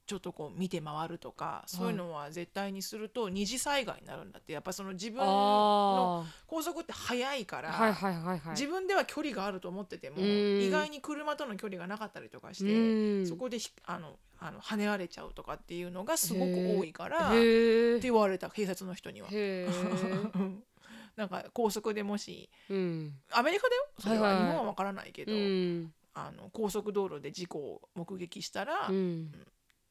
[0.06, 4.54] ちょっとこう見て回るとか、そういうのは絶対にすると二次災害になるんだって。
[4.54, 7.96] やっぱその自分のあ高速って速いから、
[8.50, 10.24] 自分では距離があると思ってても、うん。
[10.62, 13.28] 意外に車との距離がなかったりとかして、うん。
[13.28, 19.28] そこでひあのあの跳ねられちゃうとかっていうのがすごく多いからって言われた警察の人には。
[21.20, 23.14] なんか高速でもしうん。
[23.32, 23.84] アメリカだよ？
[24.00, 24.42] それは、はいはい。
[24.42, 25.94] はい日本は分からないけど、うん。
[26.16, 29.32] あの高速道路で事故を目撃したら、うん。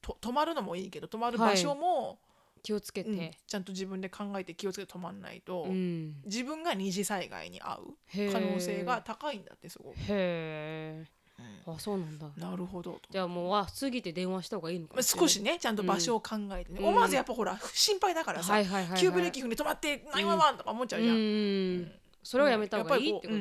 [0.00, 2.18] と止まるのもいいけど止まる場所も、
[2.62, 3.16] 気をつけうん。
[3.16, 6.16] て、ちゃんと自分で考えて気をつけて止まんないと、うん。
[6.24, 7.94] 自分が二次災害に遭う
[8.32, 9.96] 可能性が高いんだってすごく。
[10.08, 11.04] へ
[11.40, 12.26] えあそうなんだ。
[12.36, 12.92] なるほど。
[12.92, 13.00] と。
[13.10, 16.88] じゃあもうあ過ぎて電話した方がいいのか少しねちゃんと場所を考えてね、うん。
[16.88, 18.58] 思わずやっぱほら心配だからさ、
[18.96, 21.14] 急ブレーキ踏んで止まって「911」とか思っちゃうじゃん。
[21.14, 21.92] ううんん。
[22.22, 23.40] それはやめた方がいいってこと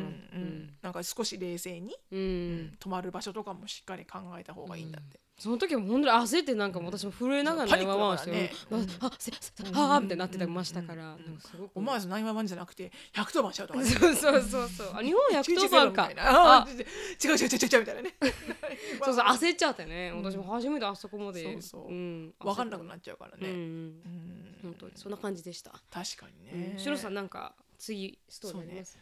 [0.82, 2.20] なんか少し冷静に、うん。
[2.20, 5.20] うん止まる場所とかもしっかり考えた方がいいんだって。
[5.38, 8.80] その時も本当に焦ってなんか私も震えながらパニックだから電話してねうん。
[8.80, 11.16] うんあせせああみたいになってましたから。
[11.76, 13.86] 思わず911じゃなくて110番しちゃうとかね。
[13.90, 14.92] そうそうそうそう。
[14.96, 16.10] あ日本110 110番か。
[16.18, 18.16] ああ違う違う違う違うみたいなね。
[19.04, 20.12] そうそう焦っちゃってね。
[20.16, 20.24] うん。
[20.24, 21.44] 私も初めてあそこまで。
[21.44, 21.88] そうそう。
[21.88, 22.34] うん。
[22.40, 23.48] 分かんなくなっちゃうからね。
[23.50, 24.02] うん。
[24.64, 25.72] 本当にそんな感じでした。
[25.92, 26.72] 確かにね。
[26.74, 26.80] うん。
[26.80, 28.98] シロさんなんか次ストーリーあります？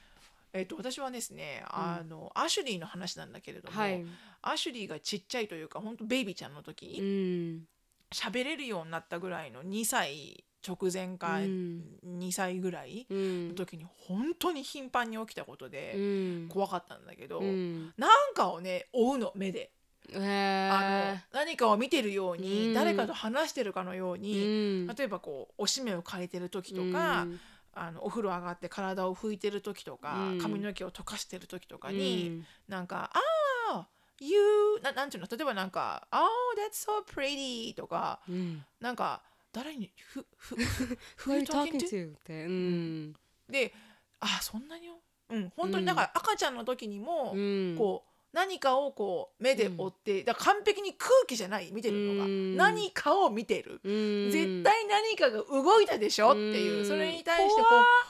[0.56, 4.06] えっと私はですね、あのアシュリーの話なんだけれども、はい。
[4.42, 7.68] アシュリーがちっちゃいというか本当ベイビーちゃんの時うにん。
[8.12, 12.20] 喋、れるようになったぐらいの2歳直前かうん。
[12.20, 13.50] 2歳ぐらいうん。
[13.50, 16.50] の時に本当に頻繁に起きたことでうん。
[16.50, 17.94] 怖かったんだけど、うん。
[17.98, 19.72] なんかをね追うの目で、
[20.14, 22.74] へあのえ何かを見てるように、うん。
[22.74, 24.48] 誰かと話してるかのように、う
[24.92, 24.96] ん。
[24.96, 27.28] 例えばこうおしめを借りてる時とか、
[27.76, 30.38] あのお風呂上がって体を拭いてる時とか、うん。
[30.40, 31.98] 髪の毛を溶かしてる時とかうん。
[31.98, 33.88] に、なんか「ああ
[34.20, 35.30] You」ななんていうの？
[35.30, 36.26] 例えばなんか「Oh
[36.58, 38.66] that's so pretty」とかうん。
[38.80, 41.88] なんか誰にふふふ Who are you talking to?
[41.88, 42.16] to?
[42.16, 42.46] って。
[42.46, 43.14] うん。
[43.50, 43.74] で
[44.22, 44.96] あそんなによ？
[45.30, 45.50] うん。
[45.56, 45.96] 本当になん。
[45.96, 47.76] か赤ちゃんの時にも、うん。
[47.78, 52.58] こう何かをこう目で追って、だから完璧に空気じゃない見てるのが、うん。
[52.58, 54.30] 何かを見てる、うん。
[54.30, 56.86] 絶対何かが動いたでしょっていう、うん。
[56.86, 57.62] それに対して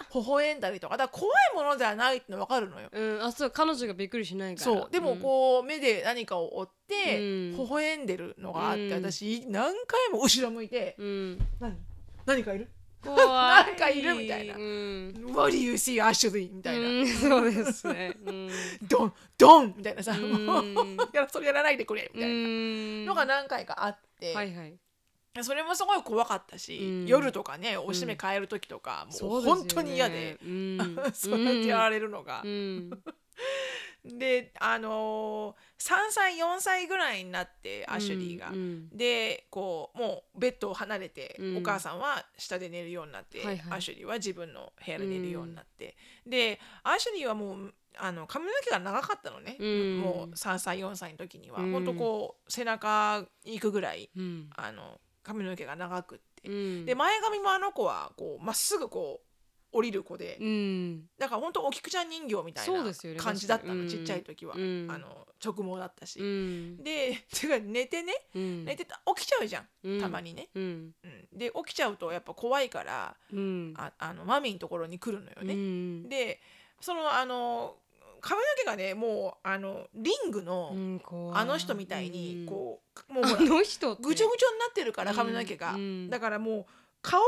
[0.10, 0.98] ほ微笑んだりとか。
[0.98, 2.90] だから怖いものではないっての分かるのよ。
[2.92, 3.24] うん。
[3.24, 4.66] あそう彼女がびっくりしないから。
[4.66, 4.90] そう。
[4.92, 7.58] でもこう、目で何かを追って、うん。
[7.58, 9.04] 微笑んでるのがあって、うん。
[9.04, 11.78] 私何回も後ろ向いてうん、うん、「何？
[12.26, 12.68] 何かいる？
[13.06, 16.04] なんかいるみたいなうん ?What do you see?
[16.04, 18.16] Ashley?」みたいなうん、そうですね。
[18.26, 18.50] うん。
[18.88, 20.66] 「ドンドン!」みたいなさ「うんもう
[21.14, 24.76] やらそれやらないでくれ」みたいなうんのが何回かあって、はいはい。
[25.44, 32.48] それもすごい怖かったし、うん夜とかねおしめ変える時とか、もう本当に嫌で、うん、 そうやってやられるのがう。
[32.48, 32.90] ん。
[34.06, 38.50] であのー、3歳4歳ぐらいになってアシュリーが。
[38.50, 41.58] うんでこうもうベッドを離れて、うん。
[41.58, 43.78] お母さんは下で寝るようになって、はいはい。
[43.78, 50.00] アシュリーは自分の部屋で寝るようになって、でアシュリーはもうあの髪の毛が長かったのね、うん。
[50.00, 51.72] もう3歳4歳の時には、うん。
[51.72, 54.50] ほんとこう背中に行くぐらいうん。
[54.56, 56.86] あの髪の毛が長くって、うん。
[56.86, 59.25] で前髪もあの子はこうまっすぐこう
[59.76, 61.02] 降りる子で、うん。
[61.20, 62.84] だからほんとお菊ちゃん人形みたいな
[63.18, 63.90] 感じだったの、確かに。
[63.90, 64.88] ちっちゃい時は、うん。
[64.90, 66.78] あの直毛だったし、うん。
[66.78, 68.66] でてか寝てねうん。
[68.66, 70.02] 寝てた起きちゃうじゃん、うん。
[70.02, 70.92] たまにね、うん。
[71.04, 73.74] うん、で起きちゃうとやっぱ怖いからうん。
[73.76, 76.08] ああのマミーのところに来るのようね、ん。
[76.08, 76.40] で
[76.80, 77.76] そのあの
[78.22, 80.74] 髪の毛がねもうあのリングの、
[81.34, 83.30] あの人みたいにこう、もうぐ
[83.66, 86.10] ちょぐちょになってるから髪の毛が、うん。
[86.10, 86.66] だからもう
[87.06, 87.28] 顔が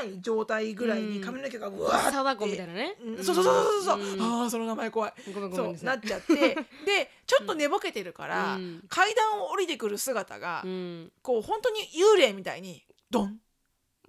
[0.00, 2.96] 見えない状態ぐらいに髪の毛がうわーって、貞子みたいなね。
[3.04, 3.24] うん。
[3.24, 4.22] そうそうそうそうそう、うん。
[4.22, 5.12] ああその名前怖い。
[5.34, 6.34] ごめんごそうめんなさないっちゃって。
[6.34, 8.84] でちょっと寝ぼけてるから、うん。
[8.88, 11.12] 階段を降りてくる姿が、うん。
[11.22, 13.40] こう本当に幽霊みたいにドン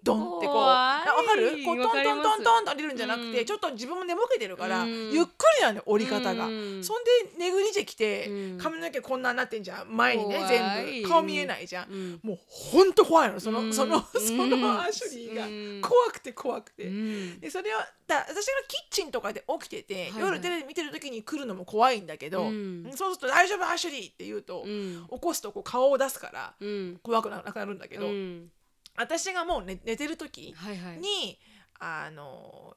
[0.03, 0.57] ドンってこう。
[0.57, 1.63] わかる？
[1.65, 3.45] こうトントントントンと降りるんじゃなくて、うん。
[3.45, 5.11] ちょっと自分も寝ぼけてるから、うん。
[5.11, 6.83] ゆっくりなんだよ降り方が、うん。
[6.83, 8.57] そんでネグリジェ着て、うん。
[8.57, 12.19] 髪の毛こんなになってんじゃん前にね全部顔見えないじゃん、うん。
[12.23, 13.73] もうほんと怖いのその、うん。
[13.73, 14.03] そのうん。
[14.03, 15.45] そのアシュリーが。
[15.45, 15.81] うん。
[15.81, 17.39] 怖くて怖くて、うん。
[17.39, 20.21] でそれはだ私がキッチンとかで起きてて、はいはい。
[20.21, 22.91] 夜テレビ見てる時に来るのも怖いんだけど、うん。
[22.95, 25.05] そうすると「大丈夫アシュリー」って言うと、うん。
[25.11, 26.99] 起こすとこう顔を出すからうん。
[27.03, 28.51] 怖くなくなるんだけど、うん
[28.99, 30.97] 私がもう寝寝てる時はいはい。
[30.97, 31.39] に、
[31.79, 32.75] あの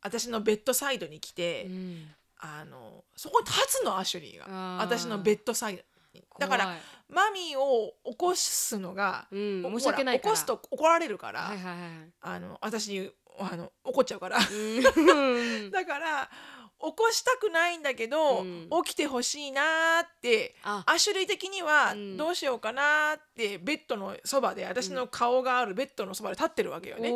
[0.00, 2.06] 私のベッドサイドに来て、うん。
[2.38, 4.44] あのそこに立つのアシュリーが。
[4.48, 4.78] あー。
[4.78, 5.82] 私のベッドサイド
[6.14, 6.24] に。
[6.38, 10.34] だから怖いマミーを起こすのが、うんほ申し訳ないから。
[10.34, 11.78] 起こすと怒られるから、はいはいはい
[12.20, 14.38] あの私にあの怒っちゃうから。
[14.38, 15.70] うん。
[15.72, 16.30] だから
[16.86, 18.68] 起こしたくないんだけど、うん。
[18.84, 20.84] 起きてほしいなーってあ。
[20.86, 22.16] アシュリー的にはうん。
[22.16, 27.12] どうしようかなーってベッドのそばで私の顔があるベッドのそばで立ってるわけよね。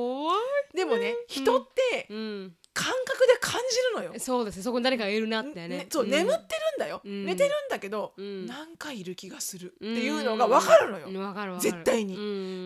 [0.74, 2.54] でもね人ってうん。
[2.72, 4.20] 感覚で感じるのよ。
[4.20, 4.58] そうです。
[4.58, 5.68] ねそこに誰かがいるなってね。
[5.68, 6.10] ねそう、ん。
[6.10, 7.26] 眠ってるんだよ、うん。
[7.26, 8.46] 寝てるんだけど、うん。
[8.46, 11.08] なんかいる気がするってうんいうのが分かるのよ。
[11.08, 11.70] うんわかるわかる。
[11.70, 12.16] 絶対に。
[12.16, 12.18] う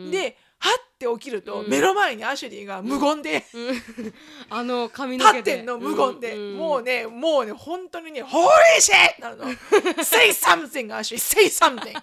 [0.08, 0.10] ん。
[0.10, 4.14] でははって起きると、うん、目の前にアシュリーが無言で、うんうん、
[4.48, 9.44] あの髪の毛で立ってんの無言で、うんうん、もうねもうね本当にね「ホーリーシェなの
[10.02, 11.94] 「Say something アシュリー Say something!」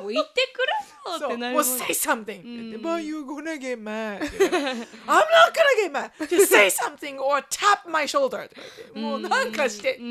[0.00, 1.64] もう言ってくるぞってなるもん。
[1.66, 4.20] もう say something って言って、うん、But you gonna get mad?
[4.20, 6.10] I'm not gonna get mad.
[6.28, 10.04] Just say something or tap my shoulder って言って、もうなんかして、うん、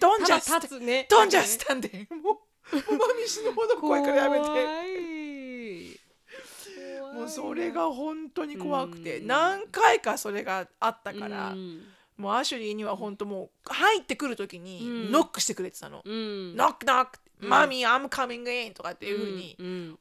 [0.00, 1.06] Don't just ただ立つね。
[1.08, 2.06] Don't just stand there.
[2.16, 2.36] もう
[2.72, 4.44] マミシのほど怖いからやめて。
[4.44, 5.99] 怖い。
[7.14, 9.26] もうそれが本当に怖くてうん。
[9.26, 11.82] 何回かそれがあったからうん。
[12.16, 15.12] もうアシュリーには本当もう入ってくる時にうん。
[15.12, 16.02] ノックしてくれてたの。
[16.04, 16.56] うん。
[16.56, 17.48] ノックノックうん。
[17.48, 19.98] マミー I'm coming in とかっていうふうにうん。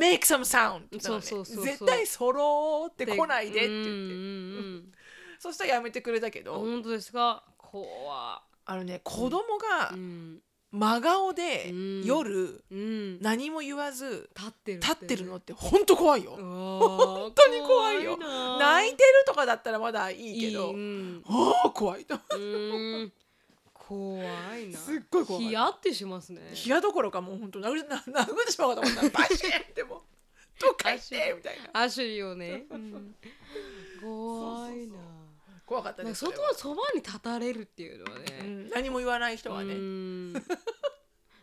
[0.00, 4.98] make some sound って絶対そろって来ないでって言って。
[5.38, 7.44] そしたらやめてくれたけうんど本当ですか？
[7.58, 10.40] 怖あのね子供がうん
[10.74, 12.04] 真顔でうん。
[12.04, 13.22] 夜うん。
[13.22, 16.32] 何も言わず立ってる立ってるのって本当怖いよ。
[16.32, 18.16] 本本当に怖いよ。
[18.16, 21.22] 泣いてるとかだったらまだいいけどうん。
[21.28, 23.12] ああ怖いとうん。
[23.72, 24.18] 怖
[24.56, 24.78] いな。
[24.78, 25.44] すっごい怖い。
[25.44, 26.40] ヒヤってしますね。
[26.66, 30.00] 冷やどころかもう本当殴殴ってしまうかと思った バシーンってもう。
[30.60, 31.82] どっか行ってみたいな。
[31.82, 33.14] アシュリーをね、うん
[34.02, 34.96] 怖いな
[35.66, 38.68] 怖かったです外のそばに立たれるっていうのはうね、ん。
[38.70, 39.74] 何も言わない人はね。
[39.74, 40.32] うん。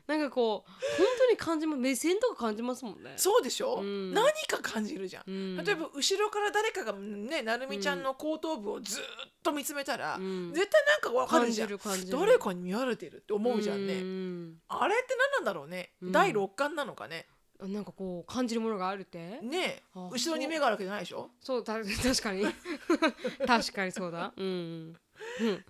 [0.07, 3.13] なんかこう本当に感じます目線とか感じますもんね。
[3.15, 3.75] そうでしょ？
[3.81, 4.13] うん。
[4.13, 5.55] 何か感じるじゃうん。
[5.57, 9.05] ん例えば後ろから誰かがねなるみちゃんの後頭部をずーっ
[9.41, 10.51] と見つめたらうん。
[10.53, 11.69] 絶対なんかわかる感じじゃん。
[11.69, 12.17] る感じる。
[12.17, 14.59] 誰かに見られてるって思うじゃんうねん。
[14.67, 15.93] あれって何なんだろうね。
[16.01, 16.11] うん。
[16.11, 17.27] 第六感なのかね
[17.67, 19.39] なんかこう感じるものがあるって？
[19.41, 21.29] ねあ後ろに目があるわけじゃないでしょ？
[21.39, 22.45] そうた 確かに。
[23.47, 24.33] 確かにそうだ。
[24.35, 24.97] うん。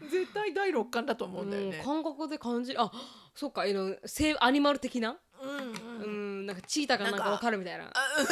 [0.09, 2.89] 絶対第六感だと思うんだよもうね感覚で感じるあ
[3.35, 5.17] そうかあの生アニマル的な？
[5.41, 5.73] うんう
[6.03, 7.85] うんんなんかチーターがなんかわかるみたいな。
[7.85, 7.91] あ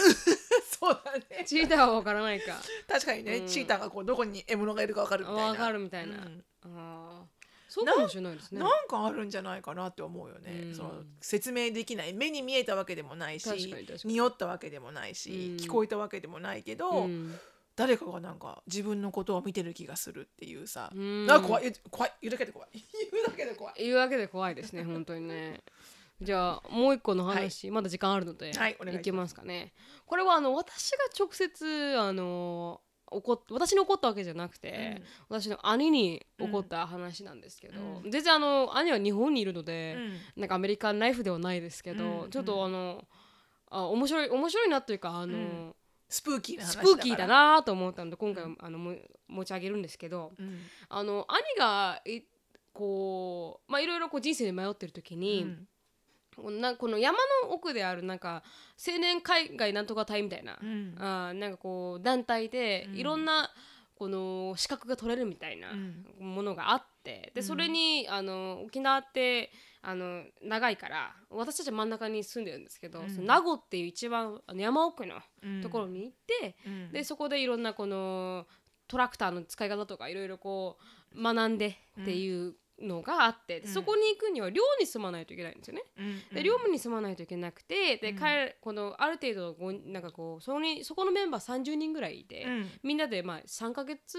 [0.79, 1.43] そうだね。
[1.45, 2.55] チーターはわからないか。
[2.87, 3.47] 確かにね、うん。
[3.47, 5.43] チーターがこうどこに獲物がいるか分かるみたいな。
[5.49, 6.43] わかるみたいな、うん。
[6.65, 7.38] あー
[7.69, 8.59] そうかもしれないですね。
[8.59, 10.75] なんかあるんじゃないかなって思うよね、うん。
[10.75, 12.13] その説明できない。
[12.13, 13.47] 目に見えたわけでもないし
[14.03, 15.57] 匂ったわけでもないし、うん。
[15.57, 17.39] 聞こえたわけでもないけど、うん。
[17.75, 21.27] 誰かがなんか自分のことを見てる気がするっていうさ、うん。
[21.27, 21.67] なんか怖い。
[21.67, 22.13] え怖い。
[22.21, 22.69] 言うだけで怖い。
[23.11, 23.85] 言うだけで怖い。
[23.85, 25.61] いうわけで怖いですね 本当にね。
[26.21, 28.99] じゃあもう一個の話、まだ時間あるので、はいいします。
[28.99, 29.73] けますかね。
[30.07, 40.39] これはあの私が直接あの怒っ私に怒ったわけじゃなくて、私の兄に怒った話なんですけど、う全然あの兄は日本にいるのうで、ん。
[40.39, 42.29] なんかアメリカンライフではないですけど、うん。
[42.29, 43.05] ちょっとあの
[43.69, 45.75] あ面白い面白いなというかあの、うん。
[46.07, 48.95] スプーキーな話スプーキーだなと思ったので今回はあのも
[49.27, 50.61] 持ち上げるんですけどうん。
[50.89, 52.21] あの兄がい
[52.73, 55.55] こうまあいろいろこう人生で迷ってる時うに、
[56.51, 58.43] なこの山の奥であるなんか
[58.85, 60.95] 青年海外なんとか隊みたいな、うん。
[60.97, 62.97] あーなんかこう団体でうん。
[62.97, 63.51] いろんな
[63.95, 66.05] この資格が取れるみたいなうん。
[66.19, 67.43] ものがあってでうん。
[67.43, 73.09] それにあの沖縄ってあの長いから私たちは真ん中に住んでるんですけど、うん。
[73.09, 75.61] その名護っていう一番あの山奥のうん。
[75.61, 76.91] ところに行って、うん。
[76.91, 78.47] でそこでいろんなこの
[78.87, 80.77] トラクターの使い方とかいろいろこ
[81.15, 83.73] う学んでっていうのがあって、でうん。
[83.73, 85.83] そこに行くには寮に住まないといけないんですよね。
[85.97, 86.35] うん。
[86.35, 88.15] で寮務に住まないといけなくてで、うん。
[88.17, 92.69] 彼このある程度ごなんかこうそこにそこのメンバー30人ぐらいいて、うん。
[92.83, 94.17] みんなでまあ3ヶ月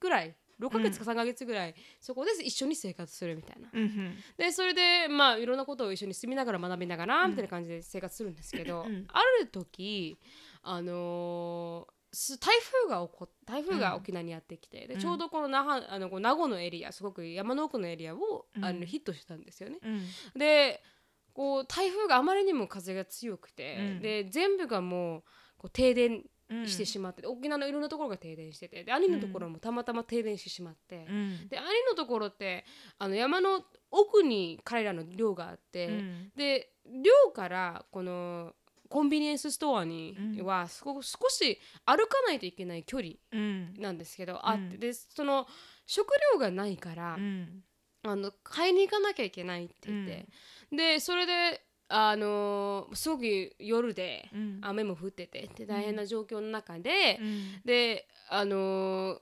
[0.00, 3.68] ぐらい6ヶ月か3ヶ月ぐらい、そこで一緒に生活するみたいな。
[3.72, 9.06] うんでそれでまあいろんなことを一緒に住みながら学びながらうんみたいな感じで生活するんですけど、うん。
[9.08, 10.18] ある時
[10.62, 12.54] あのーす台
[12.86, 15.00] 風が起こっ台風が沖縄にやってきて、でうん。
[15.00, 18.80] ちょうどこの那覇あの名護のエリアすごく山の奥のエリアを、あうん。
[18.80, 19.78] のヒットしたんですよね。
[19.82, 19.88] う
[20.36, 20.38] ん。
[20.38, 20.82] で
[21.34, 24.00] こう台風があまりにも風が強くて、うん。
[24.00, 25.22] で全部がもう
[25.58, 26.66] こう停電うん。
[26.66, 31.48] してしまって、沖縄のいろんなところが停電しててで兄のところもたまたま停電してしまって、うん。
[31.48, 32.64] で兄のところって
[32.98, 36.32] あの山の奥に彼らの寮があって、うん。
[36.34, 38.54] で寮からこの
[38.88, 40.46] コンビニエンスストアにうん。
[40.46, 43.74] はすごく少し歩かないといけない距離うん。
[43.78, 45.46] なんですけど、あってうんでその
[45.86, 47.62] 食料がないから、うん。
[48.04, 50.26] あの買いに行かなきゃいけないって言って、
[50.74, 54.58] でそれであのーすごく夜でうん。
[54.62, 57.60] 雨も降っててで大変な状況の中で、うん。
[57.64, 59.18] であのー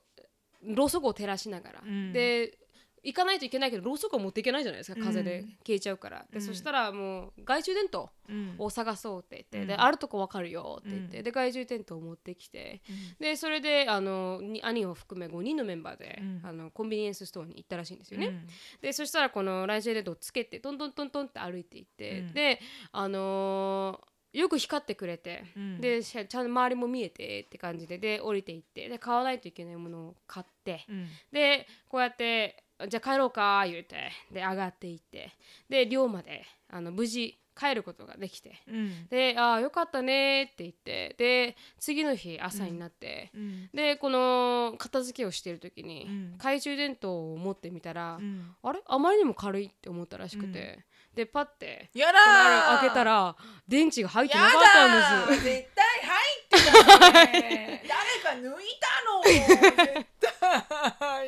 [0.63, 2.13] ろうそくを照らしながら、うん。
[2.13, 2.59] で
[3.07, 5.41] 行かないといけないけどろうそくを持っていけないじゃないですか風で。
[5.41, 6.43] うん消えちゃうから、でうん。
[6.43, 9.67] そしたらもう懐中電灯うんを探そうって言って、うん。
[9.69, 11.25] であるとこ分かるよって言って、うん。
[11.25, 12.83] で懐中電灯を持ってきて
[13.21, 16.41] でそれであのに兄を含め5人のメンバーで、うん。
[16.43, 18.27] あのコンビニエンスストアに行ったらしいんですよね。
[18.27, 18.47] うん。
[18.81, 22.33] でそしたらこのライジェレットをつけてトントントントンって歩いていって、うん。
[22.33, 25.81] であのーよく光ってくれて、うん。
[25.81, 31.07] でちゃんと周りも見えてって感じでで降りていってで買わないといけないものを買ってうん。
[31.33, 34.11] でこうやってじゃあ帰ろうか言うて。
[34.31, 35.31] で上がっていって。
[35.69, 38.61] で寮まであの無事帰ることができて。
[38.69, 39.09] うん。
[39.09, 41.15] で「ああよかったね」って言って。
[41.17, 43.71] で次の日朝になって、うん。
[43.73, 46.33] でこの片付けをしてる時に、うん。
[46.37, 48.55] 懐中電灯を持ってみたら、うん。
[48.63, 48.81] あれ？
[48.87, 55.45] あまりにも軽いって思ったらしくて、でパッてやだこのあーれ開けたら電池が入ってやなかったんです。
[55.45, 61.25] 絶対入ってたね誰か抜いたの絶対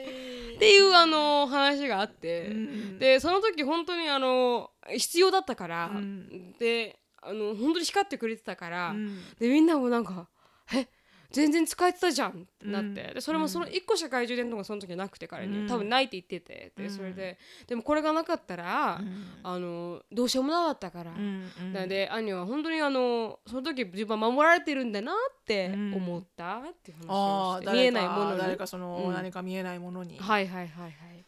[0.58, 2.98] っていうあの話があって、うん。
[2.98, 6.52] でその時本当にあの必要だったから、うん。
[6.58, 9.20] であの本当に光ってくれてたから、うん。
[9.38, 10.28] でみんなもなんか
[10.74, 10.88] 「え
[11.30, 12.94] 全然使えてたじゃん」ってなって、うん。
[12.94, 15.66] でそれもその1個しか懐中電灯がその時なくて彼に、うん。
[15.68, 16.72] 多分ないって言ってて。
[16.76, 16.90] でうん。
[16.90, 19.00] それででもこれがなかったら、
[19.42, 21.12] あのどうしようもなかったから。
[21.12, 25.94] なので兄は本当にあのその時自分は守られてるんだなってうん。
[25.94, 28.38] 思ったっていう話をして、見えないものに。
[28.38, 29.14] 誰かその、うん。
[29.14, 30.18] 何か見えないものに。
[30.18, 31.24] はいはいはいはい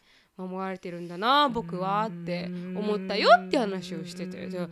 [0.47, 4.47] 守られてるんだな僕はって思ったよって話をしてて。
[4.47, 4.69] では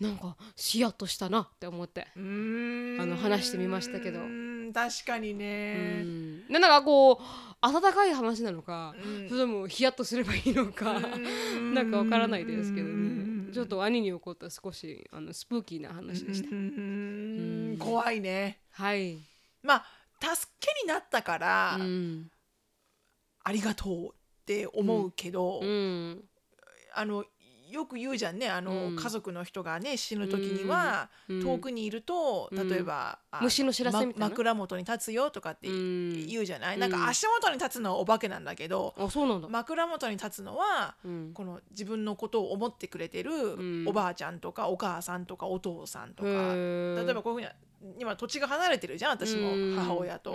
[0.00, 4.20] なんかヒヤッとしたなって思って、あの話してみましたけど。
[4.72, 6.02] 確かにうね
[6.48, 7.18] なんかこう
[7.60, 9.28] 温かい話なのかうん。
[9.28, 11.74] それともヒヤッとすればいいのかうん。
[11.74, 13.46] なんかわからないですけどうん。
[13.46, 16.48] ねちょっと兄に起こった少しあのスプーキーな話でした。
[16.50, 16.54] う。
[16.54, 17.76] ん。
[17.78, 18.60] 怖いね。
[18.70, 19.18] はい、
[19.62, 19.84] まあ
[20.34, 22.30] 助けになったから、うん。
[23.44, 24.14] ありがとう
[24.66, 26.24] って思うけど、うん。
[26.94, 27.24] あの
[27.70, 28.50] よく言うじゃんね。
[28.50, 28.96] あの、うん。
[28.96, 31.42] 家族の人がね死ぬ時には、うん。
[31.42, 32.68] 遠くにいるとうん。
[32.68, 34.26] 例えば、あ虫の知らせみたいな？
[34.26, 36.26] ま枕元に立つよとかってうん。
[36.26, 36.80] 言うじゃない、うん。
[36.80, 38.94] なんか足元に立つのはお化けなんだけど、
[39.48, 41.30] 枕元に立つのはうん。
[41.32, 43.88] この自分のことを思ってくれてるん。
[43.88, 49.76] おばあちゃんとかお母さんとかお父さんとか、例えばこういうふうに今土地が離れてるじゃん私もうん。
[49.76, 50.34] 母親と。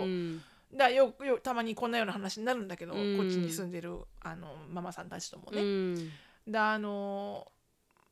[0.72, 3.16] うんだよよたまにこんなような話になるんだけど、うん。
[3.16, 5.62] こっちに住んでるあのママさんたちともね。
[5.62, 6.10] うん。
[6.48, 7.50] だあの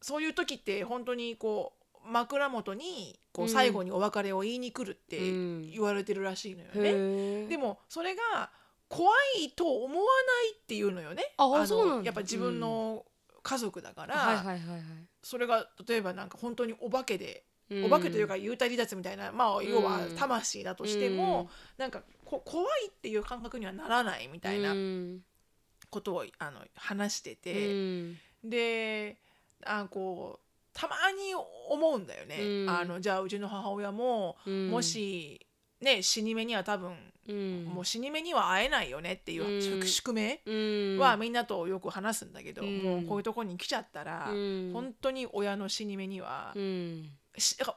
[0.01, 1.73] そういう時って本当にこ
[2.05, 3.53] う枕元にこううん。
[3.53, 5.71] 最後にお別れを言いに来るってうん。
[5.71, 6.73] 言われてるらしいのよね。
[6.75, 7.47] へえ。
[7.49, 8.51] でもそれが
[8.89, 10.01] 怖いと思わな
[10.51, 11.35] いっていうのよね。
[11.37, 12.07] あのそうなんだ。
[12.07, 13.05] やっぱ自分の
[13.43, 14.83] 家族だから、はいはいはいはい。
[15.23, 20.17] それが例えばなんか本当にお化けで、うんお化けというか幽体離脱みたいな、まあ要はうん。
[20.17, 25.21] 魂だとしても、なんかこ怖いっていう感覚にはならないみたいなうん
[25.91, 27.73] ことをあの話してうて。
[27.73, 28.17] ん。
[28.45, 29.19] で
[29.65, 31.35] あこうたまに
[31.71, 32.71] 思うんだよね、うん。
[32.71, 34.71] あのじゃあうちの母親も、うん。
[34.71, 35.47] もし
[35.81, 36.95] ね死に目には多分、
[37.29, 37.65] うん。
[37.65, 39.63] もう死に目には会えないよねっていううん。
[39.63, 40.53] 宿宿命う
[40.97, 40.99] ん。
[40.99, 42.79] はみんなとよく話すんだけど、うん。
[42.83, 44.71] もうこういうとこに来ちゃったら、うん。
[44.75, 47.11] 本当に親の死に目には、うん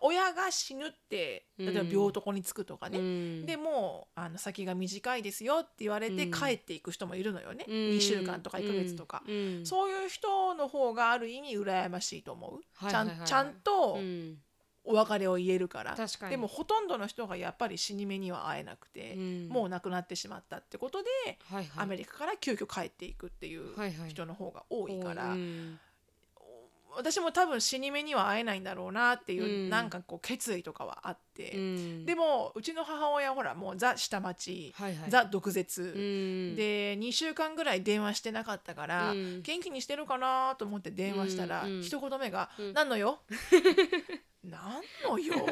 [0.01, 3.45] 親が死ぬって例えば病床につくとかね、うん。
[3.45, 6.32] でもうあの先が短いですよって言われてうん。
[6.32, 7.74] 帰っていく人もいるのよね、うん。
[7.74, 9.24] 2週間とか1ヶ月とか。
[9.28, 9.66] うん。
[9.66, 13.18] そういう人の方がある意味羨ましいと思う、はいはいはい。
[13.20, 14.38] はいちゃんちゃんとうん。
[14.86, 15.95] お別れを言えるから、
[16.30, 19.47] でもほとんどの人がやっぱり死に目には会えなくて、うん。
[19.49, 21.10] もう亡くなってしまったってことで、
[21.43, 21.84] はいはい。
[21.84, 24.10] アメリカから急遽帰っていくっていうはいはい。
[24.10, 25.80] 人の方が多いから、うん
[26.96, 29.70] 私も多分死に目には会えないんだろうなっていう、うん。
[29.70, 32.06] なんかこう決意とかはあって、うん。
[32.06, 35.10] でもうちの母親ほらもうザ下町、はいはい。
[35.10, 36.56] ザ毒舌、うん。
[36.56, 39.42] で2週間ぐらい電話してなかったから、うん。
[39.42, 41.82] 元気にしてるかなと思って電話したら、うんうん。
[41.82, 42.74] 一言目が「うん。
[42.74, 43.20] 何のよ？
[44.42, 45.36] なんのよ？
[45.36, 45.52] って。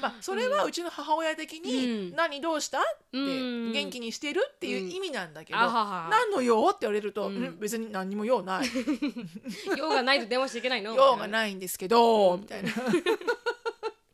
[0.00, 2.16] まあそれはうちの母親的に「うん。
[2.16, 3.72] 何どうした?」ってうん。
[3.72, 7.36] 元気にしてるっていう意味なんだけどあはは「何の用?」って言われると「うん。
[7.36, 8.66] うん別に何にも用ない。
[9.76, 10.94] 用がないと電話しちゃいけないの？
[10.94, 12.70] 用がないんですけど」みたいな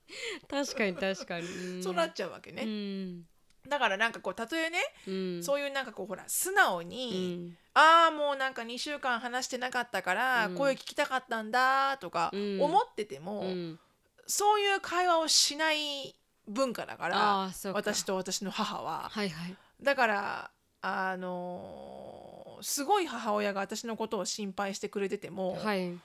[0.48, 1.82] 確かに確かに、うん。
[1.82, 3.24] そうなっちゃうわけうねん。
[3.68, 5.42] だからなんかこうたとえねうん。
[5.42, 10.54] そういうなんかこうほら素直うにん「ああもうなんか2週間話してなかったからうん。
[10.54, 12.60] 声聞きたかったんだ」とかうん。
[12.62, 13.78] 思っててもうん。
[14.26, 16.16] そういう会話をしない
[16.48, 19.08] 文化だから私と私の母は。
[19.10, 19.56] はいはい。
[19.80, 20.50] だから
[20.80, 25.98] あのーすごい母親が私のことを心配してくれてても、はい、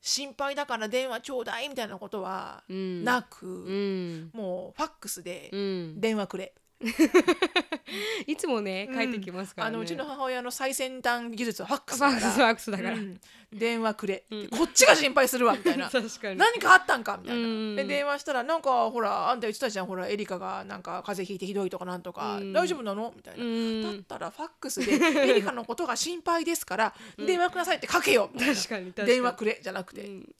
[0.00, 4.30] 心配だから電話ちょうだいみたいなことはうん、なく、うん。
[4.32, 6.54] もうファックスでうん、電話くれ、
[8.26, 8.98] いつもねうん。
[8.98, 12.20] 帰ってきますからね、あのうちの母親の最先端技術はファックスだから。
[12.20, 13.20] ファックスだから、うん。
[13.52, 14.48] 電話くれ、うん。
[14.48, 15.90] こっちが心配するわみたいな。
[16.36, 17.76] 何かあったんかみたいな、うん。
[17.76, 22.52] で電話したらなんかほらあんた言ってたじゃんほらエリカがなんか風邪ひいてひどいとかなんとか、うん。
[22.52, 23.82] 大丈夫なのみたいな、うん。
[23.82, 24.94] だったらファックスで
[25.30, 28.54] エリカのことが心配ですから電話くださいって書けよみたいな。
[28.54, 29.08] 確かに確かに。
[29.08, 30.34] 電話くれじゃなくて、うん。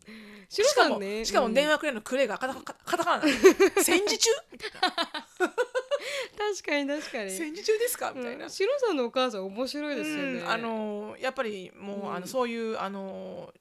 [0.48, 3.32] しかも、ねしかも電話、話くれのくれがカタカタカタカナなの
[3.82, 4.30] 戦時中？
[4.52, 4.70] みたい
[6.36, 7.24] 確かに確かに。
[7.24, 8.12] な戦時中ですか？
[8.14, 10.48] みたいな、うん、シロさんのお母さん面白いですよね、うん。
[10.48, 12.14] あのやっぱりもう、うん。
[12.14, 13.52] あのそういうあの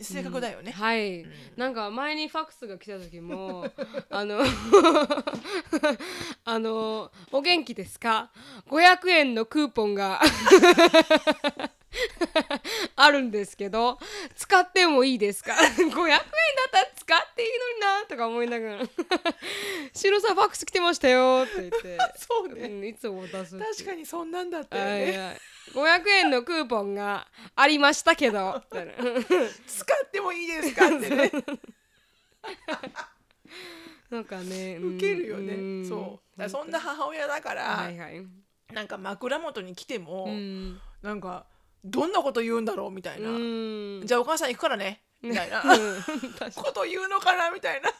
[0.00, 1.32] 性格だよね、はい、うん。
[1.56, 3.68] なんか前にファックスが来た時も
[4.10, 4.40] あの
[6.44, 8.30] あの「お元気ですか
[8.68, 10.20] ?500 円のクーポンが
[12.96, 13.98] あるんですけど
[14.36, 16.20] 使ってもいいですか ?500 円だっ
[16.70, 18.82] たら使っていいのになとか思いながら
[19.94, 21.98] 「シロさんファックス来てましたよ」って言って。
[22.16, 25.40] そうね、うん、いつも出す確かにそんなんだったよはいねはい。
[25.72, 28.62] 500円のクーポンがありましたけど。
[28.70, 31.30] 使ってもいいですかってね。
[34.10, 35.86] なんかねウケるよね、ん。
[35.86, 36.48] そう。
[36.48, 38.26] そんな母親だから、はいはい。
[38.72, 40.80] なんか枕元に来ても、うん。
[41.02, 41.46] なんか
[41.84, 44.02] どんなこと言うんだろうみたいな、うん。
[44.04, 45.02] じゃあお母さん行くからね。
[45.22, 45.62] みたいな。
[46.54, 47.92] こと言うのかなみたいな。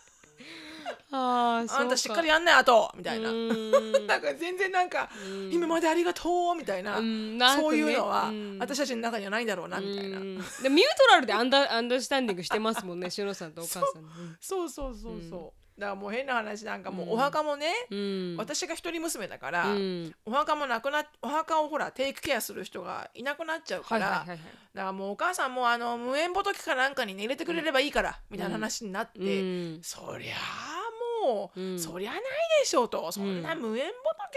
[1.10, 2.92] あーあんたしっかりややんないあと。
[2.96, 4.06] みたいな、うん。
[4.06, 5.52] なんか全然なんか、うん。
[5.52, 8.58] 今までありがとうみたいな、ねそういうのは、うん。
[8.58, 10.36] 私たちの中にはないんだろうなみたいな、うん。
[10.36, 14.36] でミュートラルでアンダーアンダースタンディングしてますもんねしのさんとお母さんうん。
[14.40, 17.12] そうそうそうそう、だからもう変な話なんかもううん。
[17.12, 18.36] お墓もね、うん。
[18.36, 20.14] 私が一人娘だから、うん。
[20.26, 24.38] お墓もなくなっお墓をほらテイクケアする人がいなくなっちゃうから、はいはいはいはい。
[24.74, 29.44] だからもうお母さんもあの無縁仏かなんかに、ね、入れてくれればいいから、みたいな話になって、う
[29.78, 29.80] ん。
[29.82, 31.78] そりゃあもう、うん。
[31.78, 32.20] そりゃない
[32.60, 33.12] でしょうと。
[33.12, 33.86] そんな無縁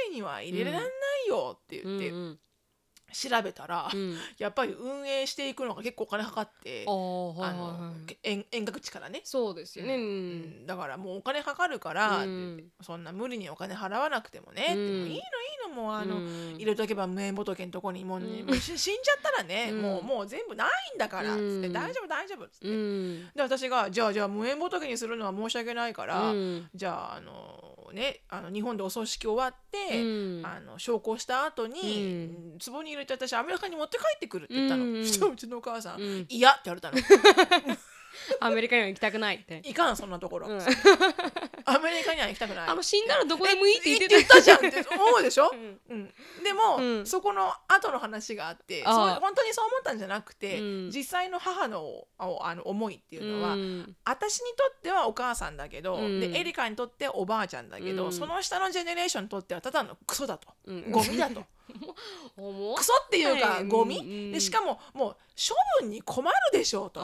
[0.10, 0.88] 仏には入れられない
[1.28, 2.40] よって言って、うん
[3.14, 4.18] 調べたら、うん。
[4.38, 9.96] やっぱり運営していくのが結構お金かかって、あのはいはい遠遠隔地からね、そうですよね。
[9.96, 10.04] ううん。
[10.64, 10.66] ん。
[10.66, 12.72] だからもうお金かかるから、うん。
[12.82, 15.20] そんな無理にお金払わなくてもね、もういいのいい
[15.68, 16.56] のもうあの、うん。
[16.56, 19.82] 入れとけば無縁仏のとこにもう,、ね 死んじゃったらね、うん。
[19.82, 21.62] もうもう全部ないんだから、うん。
[21.62, 23.30] つって大丈夫大丈夫っつって、うん。
[23.36, 26.70] で私がじゃあじゃあ無縁仏にするのは申し訳ないから、うん。
[26.74, 30.46] じゃああのねあの日本でお葬式終わって、うん。
[30.46, 36.26] あの昇降した後に、う壺に入れて私アメリカに持って帰ってくるって言ったの、うんそしたらうちのお母さん「うん。
[36.30, 36.98] 嫌」って言われたの
[38.40, 40.62] アメリカには行きたくないって「いかんそんなところ、うん。
[41.66, 44.58] アメリカには行きたくない」あの死んだらどこでもいいって言って言ってたじゃん。
[44.58, 45.80] って思うでしょ、うん。
[45.90, 47.06] うん、でも、うん。
[47.06, 50.92] そこの後の話があってそう本当にそう思ったんじゃなくて、うん。
[50.92, 53.96] 実際の母のああの思いっていうのは、うん。
[54.06, 56.20] 私にとってはお母さんだけど、うん。
[56.20, 58.14] でエリカにとっておばあちゃんだけど、うん。
[58.14, 60.92] その下のジェネレーションにとってはただのクソだと、うん。
[60.92, 61.40] ゴミだと。
[61.40, 63.68] 重 クソっていうかはい。
[63.68, 67.00] ゴミ、うんでしかももう処分に困るでしょうと。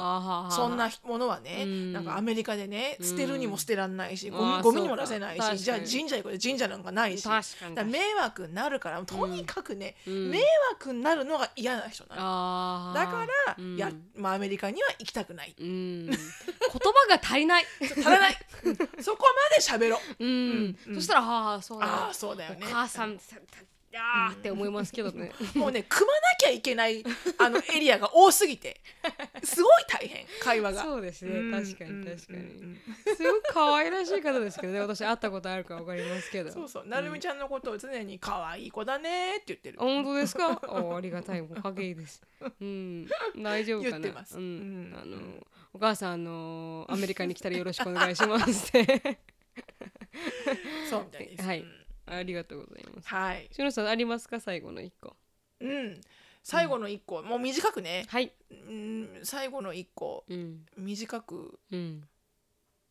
[0.51, 1.93] そんなものはね、うん。
[1.93, 7.27] なんかアメリカでね捨てるにも捨てらんないし、うんゴミにも出せないしじゃあ神社行くで神社なんかないし。
[7.85, 10.29] 迷惑になるからとにかくね、うん。
[10.29, 10.39] 迷
[10.71, 12.93] 惑になるのが嫌な人なの。
[12.93, 13.77] だから、うん。
[13.77, 15.55] やまあ、アメリカには行きたくない。
[15.57, 16.07] うん。
[16.07, 17.65] 言葉が足りない。
[17.81, 18.37] 足らない。
[18.63, 18.75] うん。
[19.01, 19.25] そこ
[19.69, 20.25] まで喋ろう。
[20.25, 20.77] うん。
[20.87, 20.95] うん。
[20.95, 22.59] そしたらああそうあだよね。
[22.63, 23.37] お母さんさ
[23.95, 25.31] あーって思いますけどね。
[25.55, 27.03] もうね組まなきゃいけない
[27.39, 28.81] あのエリアが多すぎて
[29.43, 30.83] すごい大変会話が。
[30.83, 31.39] そうですね。
[31.39, 31.51] うん。
[31.51, 32.71] 確かに確かうんうに。
[32.73, 32.79] ん
[33.15, 34.79] すごく可愛らしい方ですけどね。
[34.81, 36.51] 私会ったことあるかわかりますけど。
[36.51, 36.85] そうそう。
[36.87, 39.77] なるみちゃんのことを常に可愛い子だねって言ってる。
[39.79, 39.83] あ。
[39.83, 40.59] 本当ですか？
[40.67, 41.41] おありがたい。
[41.41, 42.21] おかげです。
[42.61, 43.07] うん。
[43.37, 43.99] 大丈夫かな？
[43.99, 44.37] 言ってます。
[44.37, 44.43] うん。
[44.43, 44.99] うん。
[45.01, 45.17] あの
[45.73, 49.19] お母さんあのアメリカに来たらよろしくお願いしますって。
[50.89, 51.43] そうみたいです。
[51.43, 51.61] はい。
[51.61, 53.07] うんありがとうございます。
[53.09, 53.49] はい。
[53.51, 54.39] しのさんありますか？
[54.39, 55.15] 最後の一個。
[55.59, 56.01] うん。
[56.43, 58.05] 最後の一個、もう短くね。
[58.07, 58.31] はい。
[58.49, 59.19] うん。
[59.23, 60.23] 最後の一個。
[60.29, 60.65] うん。
[60.77, 61.59] 短く。
[61.71, 62.07] うん。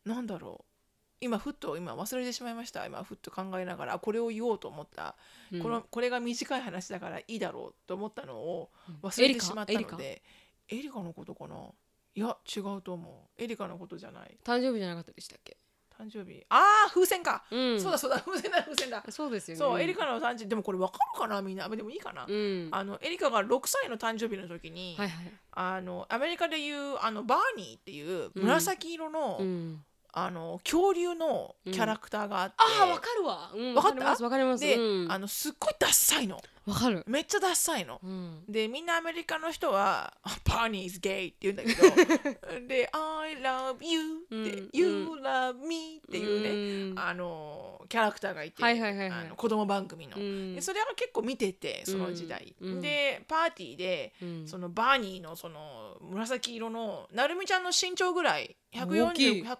[0.04, 0.72] なんだろう。
[1.18, 2.84] 今ふっと今忘れてしまいました。
[2.84, 5.16] 今ふっと考えながらあこれを言おうと思った、
[5.50, 5.62] うん。
[5.62, 9.08] このこれが短い話だからいいだろうと思ったのをうん。
[9.08, 10.22] 忘れてしまったので
[10.68, 11.56] エリカのことかな？
[12.14, 13.42] いや違うと思う。
[13.42, 14.36] エリカのことじゃない。
[14.44, 15.56] 誕生日じゃなかったでしたっけ？
[15.98, 16.44] 誕生日。
[16.48, 17.80] ああ風船か、うん。
[17.80, 18.20] そうだそうだ。
[18.20, 19.02] 風船だ風船だ。
[19.08, 19.58] そうですよね。
[19.58, 20.48] そうエリカの誕生日。
[20.48, 21.68] でもこれわかるかなみんな。
[21.68, 22.68] でもいいかな、うん。
[22.70, 25.10] はあのエリカが6歳の誕生日の時に、いはい。
[25.52, 29.82] あのアメリカでいうあのバーニーっていう紫色の、うん。
[30.18, 33.50] あの恐竜のキャラクターがあって、ああわかるわ。
[33.54, 33.98] うんわかった？
[33.98, 34.64] りますわかります。
[34.64, 35.12] で、うん。
[35.12, 37.04] あのすっごいダッサいのわかる。
[37.06, 38.00] めっちゃダッサいの。
[38.02, 38.44] うん。
[38.48, 40.12] でみんなアメリカの人は
[40.44, 44.86] 「パーニーズゲイ」って言うんだけど で「I love you」って「うん You
[45.22, 46.98] love me」っていうね、うん。
[46.98, 49.20] あのキャラクターがいて、はいはいはいはい。
[49.20, 50.54] あの子供番組の、うん。
[50.56, 52.80] でそれは結構見ててその時代、うん。
[52.80, 54.48] でパーティーで、うん。
[54.48, 59.42] そのバーニーのその紫色のなるみちゃんの身長ぐらい大きい。
[59.44, 59.56] 140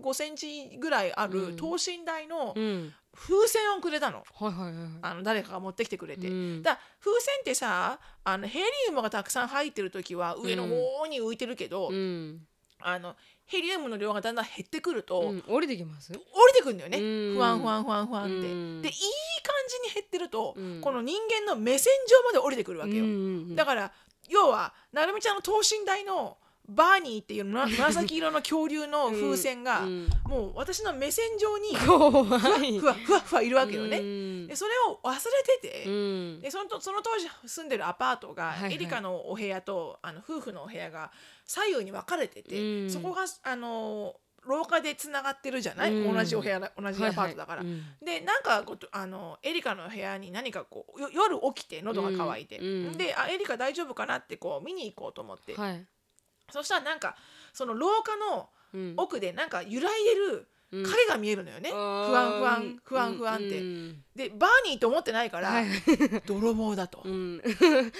[0.00, 1.32] 145センチぐらいあうん。
[1.50, 4.90] る等身大のうん風船をくれたの,、はいはいはいはい。
[5.02, 6.62] あの誰かが持ってきてくれて、うん。
[6.62, 12.40] だ風船ってさあのヘリウムがたくさん入ってる時は上の方に浮いてるけど、うん。
[12.82, 15.44] あのヘリウムの量がだんだん減ってくると、うん。
[15.46, 16.12] 降りてきます？
[16.12, 16.22] 降り
[16.54, 17.34] てくるんだよね、うん。
[17.34, 18.82] ふわんふわんふわんふわんって、うん。
[18.82, 19.54] でいい感
[19.84, 20.80] じに減ってると、うん。
[20.80, 23.92] この人間の目線上まで降りてくるわけよ、うんだから
[24.28, 26.38] 要はなるみちゃんの等身大の
[26.70, 30.08] バーニーっていうな 紫色の恐竜の風船が、うん。
[30.26, 32.78] もう私の目線上に 怖い。
[32.78, 34.46] ふわふわふわいるわけよね、うん。
[34.46, 35.20] でそれを忘れ
[35.58, 36.40] てて、うん。
[36.40, 41.10] でそのとその当時住んでるアパートが、エリカのお部屋とあの夫婦のお部屋が
[41.44, 42.90] 左右に分かれてて、うん。
[42.90, 44.16] そこがあの
[44.46, 46.14] 廊下でつながってるじゃない、うん。
[46.14, 47.62] 同じお部屋だ同じアパートだから。
[48.00, 52.58] でなんかあのエリカの部屋に何かこうよ夜起きて喉が渇いて、
[52.96, 55.56] であエリカ大丈夫かなってこう見に行こうと思って、
[56.50, 57.16] そしたらなんか
[57.52, 58.94] その廊下のうん。
[58.96, 60.84] 奥でなんか揺らいでるうん。
[60.84, 64.04] 影が見えるのよね、不安不安不安不安って、うん。
[64.14, 65.66] でバーニーと思ってないから、はい。
[66.26, 67.42] 泥棒だと、うん。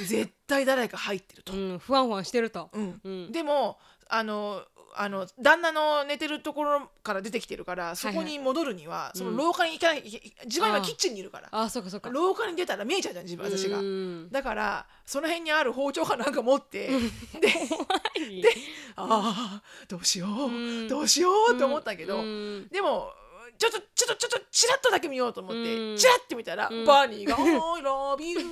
[0.06, 1.78] 絶対誰か入ってると、うん。
[1.80, 2.70] 不安不安してると。
[2.72, 3.00] うん。
[3.02, 3.32] うん。
[3.32, 4.62] でもあの
[4.96, 10.02] あの旦那の寝てるところから出てきてるからそこに戻るには、その廊下に行かない
[10.44, 11.48] 自分は今キッチンにいるから。
[11.52, 12.10] あそうかそうか。
[12.10, 13.78] 廊下に出たら見えちゃうじゃん自分私が。
[13.78, 13.82] う。
[13.82, 14.30] ん。
[14.30, 16.94] だからその辺にある包丁かなんか持ってで
[18.96, 20.88] ああどうしよう、うん。
[20.88, 22.68] どうしようって思ったけど、うん。
[22.70, 23.12] でも
[23.60, 25.96] ちょっとちょっとちょっとチラッとだけ見ようと思って、うん。
[25.98, 26.86] チラッて見たら、うん。
[26.86, 27.44] バーニーが「I
[27.82, 28.38] love you.
[28.40, 28.46] You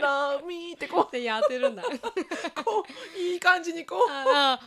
[0.00, 1.82] love me」ってこうでやってるんだ。
[1.82, 1.90] こ
[3.14, 4.00] ういい感じにこう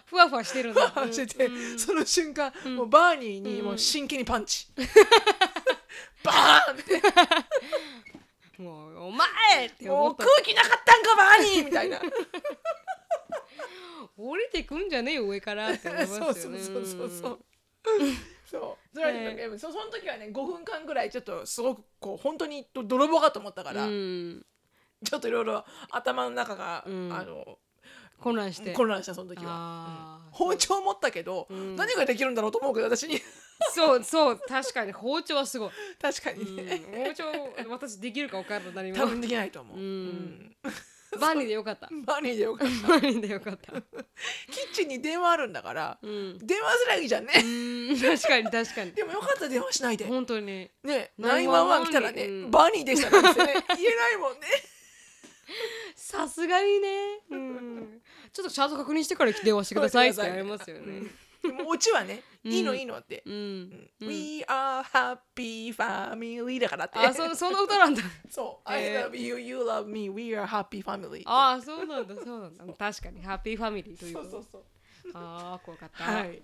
[0.06, 0.92] ふわふわしてるんだ。
[0.92, 1.80] パンしてて、うん。
[1.80, 4.68] その瞬間、もうバーニーにもう真剣にパンチ、
[6.22, 7.02] バーンって。
[8.62, 9.28] もうお前
[9.66, 9.94] ってった。
[9.94, 12.00] う空気なかったんかバーニーみたいな。
[14.16, 16.30] 降りてくんじゃねえよ上からって思いますよね。
[16.30, 17.40] そうそうそうそうそう
[18.60, 24.45] それはねでもそその時はね5分間ぐらいちょっとすごくこう本当にど泥棒かと思ったから、うん。
[25.04, 27.14] ちょっといろいろ頭の中が、うん。
[27.14, 27.58] あの
[28.20, 28.74] 混乱して。
[28.74, 30.32] 混乱したその時は、うん。
[30.32, 31.76] 包丁持ったけど、ん。
[31.76, 33.20] 何ができるんだろうと思うけど私に。
[33.74, 34.91] そうそう確かに。
[34.91, 35.70] 包丁はすごい、
[36.01, 38.97] 確かうん、にね、包丁私できるか分からん何も。
[38.97, 39.84] 多分できないと思う、うん。
[39.84, 40.56] うん
[41.20, 41.89] バニーでよかった。
[42.05, 42.88] バーニーでよかった。
[42.88, 43.72] バニーでよかった。
[43.72, 43.82] キッ
[44.74, 46.38] チンに電話あるんだから、うん。
[46.39, 47.99] 電話すりゃいいじゃんね、うん。
[47.99, 48.91] 確かに確かに。
[48.93, 50.05] でもよかった電話しないで。
[50.05, 50.70] 本当に。
[50.84, 52.51] ね911 911来たらね、うん。
[52.51, 54.47] バーニーでしたなんてね言えないもんね。
[55.95, 56.89] さすがにね、
[57.32, 58.01] うん、
[58.32, 61.03] ちょっとちゃんと確認してから電話してくださいってありますよね
[61.44, 62.52] でもオチはね、うん。
[62.52, 63.89] いいのいいのって、うん。
[64.00, 67.00] We are happy family だからって。
[67.00, 68.02] あそその歌なんだ。
[68.30, 69.06] そう、えー。
[69.06, 72.74] I love you you love me we are happy family ああそうなんだそうなんだ。
[72.74, 74.06] 確かにハッピーファミリーと。
[74.06, 74.64] いうそうそうそう。
[75.14, 76.38] ああ怖かった、はい。
[76.38, 76.41] っ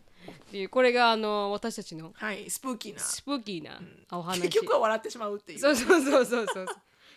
[0.52, 3.80] ていうこれがあの私たちのはいスプーキーなスプーキーな
[4.12, 5.60] お話、結局は笑ってしまうっていう。
[5.60, 6.68] そうそうそうそうそう。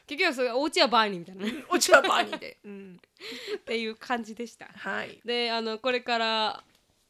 [0.07, 1.45] 結局はそれお家はバーニーみたいな。
[1.45, 3.01] ねオチはバーニーで、うん、
[3.57, 4.67] っていう感じでした。
[4.67, 5.21] はい。
[5.25, 6.65] であのこれから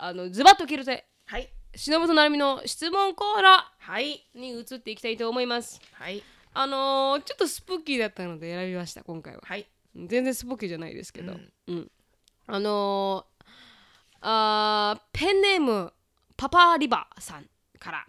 [0.05, 1.07] あのズバッと切るぜ。
[1.27, 1.49] はい。
[1.77, 4.27] 忍となるみの質問コーナはい。
[4.35, 5.81] ーに移っていきたいと思います。
[5.93, 6.23] はい。
[6.55, 9.43] あのーちょっとスプーキーだったので選びました今回は。
[9.45, 9.67] はい。
[9.95, 11.91] 全然スプーキーじゃないですけど、ううんん。
[12.49, 13.45] あのー
[14.23, 15.93] あーペンネーム
[16.37, 17.47] パパリバさん
[17.79, 18.07] から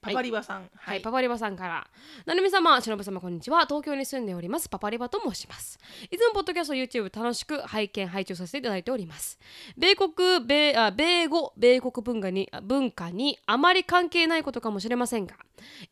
[0.00, 1.86] パパリバさんはい、パパリバさんから。
[2.24, 3.66] なるみ様、しのぶ様、こんにちは。
[3.66, 4.68] 東京に住んでおります。
[4.68, 5.76] パパリバと申します。
[6.08, 9.40] いつもポッドキャスト、YouTube 楽しく拝見、拝聴させていただいております。
[9.76, 15.34] 米国、米あ米語、米国文化にあ文化にあまり関係ないことかもしれませんが、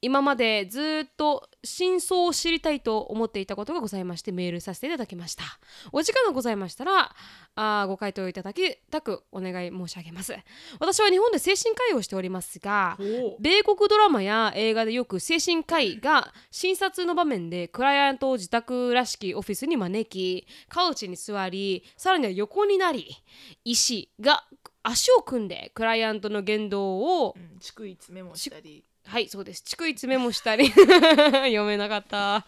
[0.00, 5.42] 今までずっと真相を知りたいと思っていたことがございまして、メールさせていただきました。
[5.90, 7.12] お時間がございましたら、
[7.56, 10.36] あご回答いただきたくお願い申し上げます。
[10.78, 23.16] 私は日本で精神科医をしておりますが、お米国ドラマや映画でよく精神科医が診察の場面でクライアントを自宅らしきオフィスに招きカウチに座りさらには横になり
[23.64, 24.44] 医師が
[24.82, 28.84] 足を組んでクライアントの言動をうん逐一メモしたり。
[29.04, 29.62] はいそうです。
[29.64, 30.68] 逐一メモしたり。
[30.74, 32.44] 読めなかった。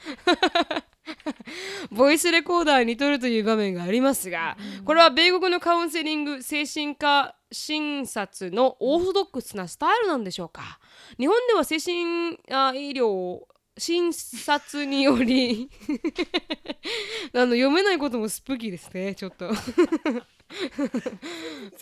[1.91, 10.79] ボイスレコーダーに撮るという場面がありますがこれは米国のカウンセリング精神科診察のオーソドックスなスタイルなんでしょうか？
[11.19, 13.41] 日本では精神あ医療
[13.79, 15.71] 診察により
[17.33, 19.49] あの読めないこともスプーキーですねちょっと。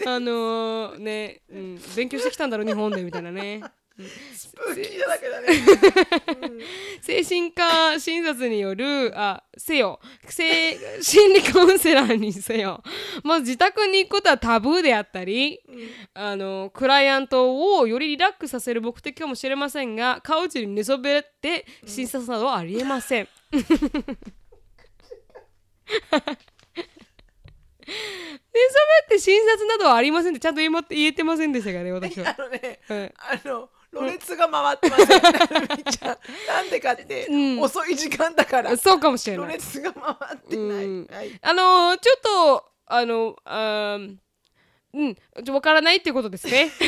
[0.06, 3.62] あのーね、うん、勉強してきたんだろう日本でみたいなね
[3.98, 5.48] スプーキーだけだね。
[7.00, 10.00] 精神科診察によるあせよ。
[10.28, 12.82] 精心理カウンセラーにせよ。
[13.24, 15.60] まず自宅に行くことはタブーであったり、
[16.12, 23.28] あのクライアントをよりリラックスさせる目的かもしれませんがカウチに寝そべって診察などはありえません。
[23.52, 23.68] 寝そ
[29.00, 32.34] べって診察などはありませんってちゃんと言えま言えてませんでしたからね私は。
[32.38, 33.70] あのねはいあの
[34.00, 36.18] ろれつが回ってませんなるみちゃん
[36.48, 37.60] なんでかって、うん。
[37.60, 38.76] 遅い時間だから。
[38.76, 39.46] そうかもしれない。
[39.46, 39.58] ろれ。
[39.58, 41.06] つが回ってない、うん。
[41.10, 41.38] はい。
[41.42, 44.16] あのーちょっとあのあー
[44.94, 45.14] うん。
[45.44, 46.70] ちょわからないっていうことですね。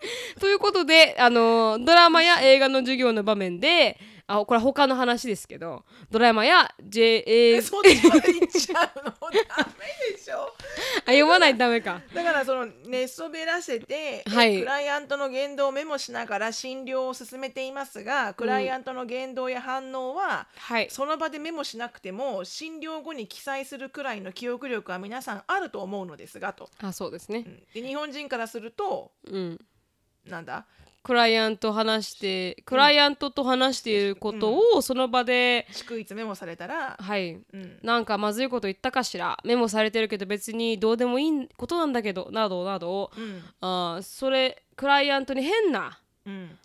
[0.40, 3.98] ということで、あのードラマや映画の授業の場面で
[4.30, 9.10] あこれは他の話ですけどドラマや J え A そっちまで行っちゃうの？
[9.12, 10.52] ダメでしょ
[11.06, 12.02] あ読まないとダメか。
[12.12, 20.90] だからその寝そべらせて、はいクライアントの言動をメモしながら診療を進めていますがクライアントの言動や反応は、はい。
[20.90, 27.48] その場でメモしなくても診療後に記載するくらいの記憶力は皆さんあると思うのですがと、あそうですねう。
[27.48, 29.58] んで日本人からするとうん。
[30.26, 30.66] なんだ？
[31.08, 37.30] クライアント話してクライアントと話していることをその場で、逐一メモされたら、はい。
[37.30, 43.10] うん、なんかまずいこと言ったかしらメモされてるけど別にどうでもいいことなんだけどなどなど。
[43.16, 43.42] うん。
[43.62, 46.58] あーそれクライアントに変なうん、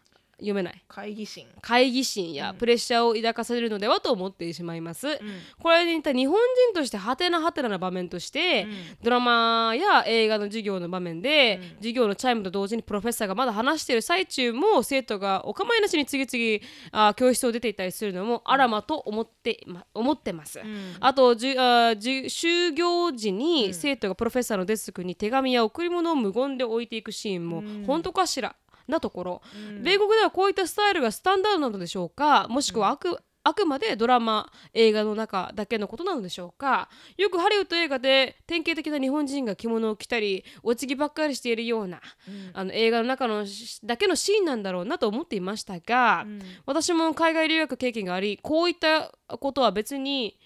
[0.44, 0.84] 読めない。
[0.88, 5.18] 会議心、会議心やプレッシャーを抱かされるのではと思ってしまいます、うん。
[5.60, 8.74] これに似た日本人としてハテナハテナな場面として、うん。
[9.04, 11.78] ドラマや映画の授業の場面で、うん。
[11.78, 20.96] 授業のチャイムと同時にプロフェッサーがまだ話している最中も生徒がお構いなしに次々あー教室を出ていったりするのもあらまと思って,、ま、思ってます、うん。
[21.00, 23.74] あとじゅあじゅ就業時うにん。
[23.74, 27.84] 生徒がプロフェッサーのデスクに手紙や贈り物を無言で置いていくシーンもうん。
[27.86, 28.56] 本当かしら？
[28.88, 29.84] なところ、うん。
[29.84, 32.48] 米国ではこういったスタイルがスタンダードなのでしょうか？
[32.50, 36.90] もしくはあく,、あくまでドラマ映画の中だけのことなのでしょうか？
[37.18, 42.52] よくハリウッド映画で典型的な日本人が着物を着たりお辞儀ばっかりしているようなうん。
[42.54, 46.42] あの映画の中のしだけのシーンなんだろうなと思っていましたが、うん。
[46.66, 50.38] 私も海外留学経験がありこういったことは別に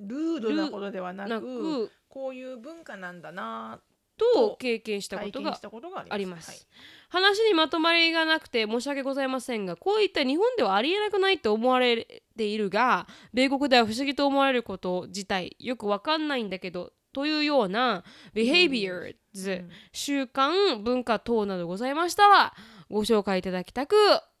[0.00, 3.80] ルードなことではなくなくこういう文化なんだな
[4.16, 6.66] と経験したことがあります、
[7.08, 18.02] 話にまとまりがなくて申し訳ございませんがこういった日本ではありえなくないと思われているが米国では不思議と思われること自体よくわかんないんだけどというような
[18.34, 19.70] behaviors、うん。
[19.92, 22.54] 習慣文化等などございましたら
[22.90, 23.94] ご紹介いただきたく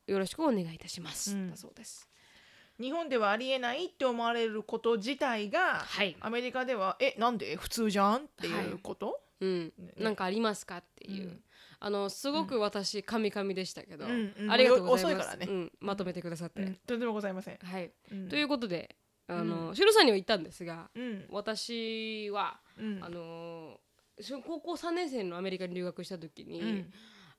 [0.06, 1.50] よろしくお願いいたします、うん。
[1.50, 2.08] だそうです。
[2.80, 7.54] 日本ではありえないって思われること自体がはい、アメリカではえなんで？
[7.54, 8.16] 普通じゃん？
[8.16, 9.64] っていうこと、うん。
[9.66, 11.40] ね、なんかありますかっていう、うん。
[11.80, 14.06] あのすごく私カミカミでしたけど、
[14.48, 15.26] ありがとうございます。
[15.26, 15.46] 遅いからね。
[15.48, 16.74] うん、まとめてくださって、うん。
[16.86, 17.90] とんでもございません、はい。
[18.10, 18.28] うん。
[18.28, 21.26] ということであの、うシロさんには言ったんですがうん。
[21.30, 23.02] 私は、うん。
[23.02, 23.80] あの
[24.20, 26.92] し高校3年生のアメリカに留学した時に、うん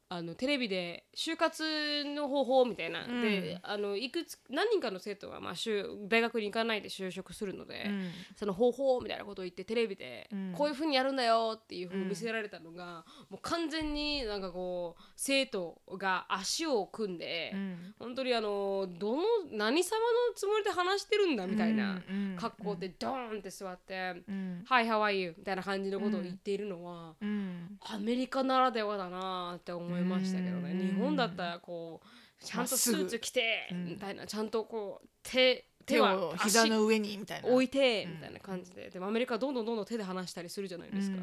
[0.07, 1.63] あのテレビで就活
[2.05, 3.21] の方法みたいな、うん。
[3.21, 8.11] であのいくつ何人かの生徒が、まあ、就大学に行かないで就職するので、うん。
[8.35, 10.53] その方法みたいなことを言ってテレビで、うん。
[10.55, 17.93] こういうふうにやるんだよっていうふうに見せられたのが、もう完全になんかこう生徒が足を組んで、うん。
[17.97, 27.79] 本当にあのどの何様のつもりで話してるんだみたいなうん格好でドーンって座ってうん「Hi how are you?」みたいな感じのことを言っているのは、うん。
[27.81, 30.71] アメリカならではだなって思い思いましたけどね。
[30.71, 30.79] うん。
[30.79, 33.85] 日本だったらこうちゃんとスーツ着てうん。
[33.85, 37.47] みたいなちゃんとこう手手を膝の上にみたいな。
[37.47, 38.11] 置いてうん。
[38.13, 38.89] みたいな感じで。
[38.89, 41.17] でもアメリカはどんどんどんどん手で離したりするじゃないですか、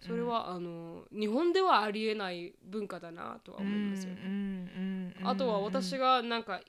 [0.00, 6.60] それはあの日本ではありえない文化だなとは思いますよね、あとは私がなんか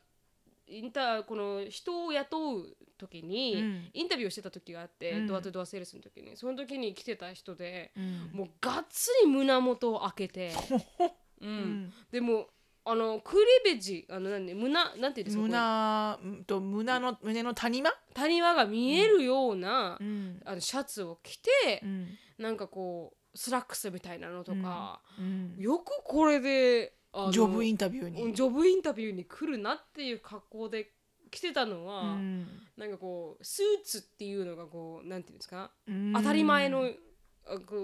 [0.67, 3.89] インターこの人を雇う時に、うん。
[3.93, 5.27] インタビューをしてた時があって、うん。
[5.27, 6.35] ドアトゥドアセールスの時に。
[6.35, 8.29] その時に来てた人でうん。
[8.33, 10.51] もうがっつり胸元を開けて、
[11.41, 11.49] うん。
[11.49, 11.93] うん。
[12.11, 12.47] でも
[12.85, 13.35] あのク
[13.65, 16.17] リベジあのなんで胸なんていうんですか？
[16.21, 17.91] 胸うんと胸の胸の谷間？
[18.13, 20.41] 谷間が見えるような、うん。
[20.45, 22.07] あのシャツを着て、うん。
[22.37, 25.55] なんかこうスラックスみたいなのとか、うん。
[25.57, 26.93] よくこれで
[27.31, 28.33] job interview に。
[28.33, 30.91] job interview に来るなっていう格好で
[31.29, 32.47] 来てたのは、うん。
[32.77, 36.13] なんかこうスーツっていうのがこうなんていうんですか、うん。
[36.15, 36.89] 当たり前の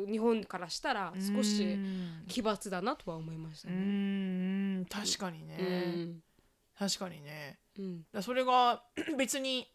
[0.07, 2.25] 日本からしたら少うしん。
[2.27, 3.77] 奇抜だなとは思いましたうね。
[4.81, 4.85] ん。
[4.85, 6.19] 確かにうねん。
[6.77, 7.59] 確かにね。
[7.77, 8.03] うん。
[8.11, 8.83] だそれが
[9.17, 9.67] 別に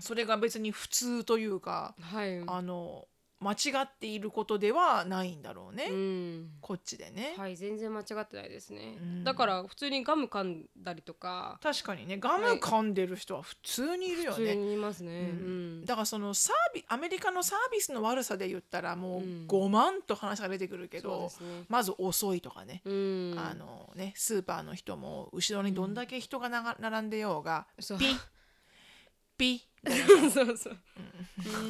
[0.00, 3.06] それが別に普通というかはい、あの
[3.44, 6.50] 間違っていることではないんだろうね、うん。
[6.62, 9.24] こっちでね、はい、全然間違ってないですね、うん。
[9.24, 11.58] だから普通にガム噛んだりとか。
[11.62, 12.16] 確かにね。
[12.16, 15.10] ガムはい噛んでる人は普通にいるよ普通ね、にいますね。
[15.10, 15.80] ううん。
[15.82, 19.46] んだからそのサービアメリカのサービスの悪さで言ったらもううん。
[19.46, 21.64] 5万と話が出てくるけど、ね。
[21.68, 28.18] まず遅いとかね、うん、あのねスーパーの人も後ろにどんだけ人がなが並んでようが、ピッ
[29.36, 29.68] ピ
[30.32, 30.76] そうそう。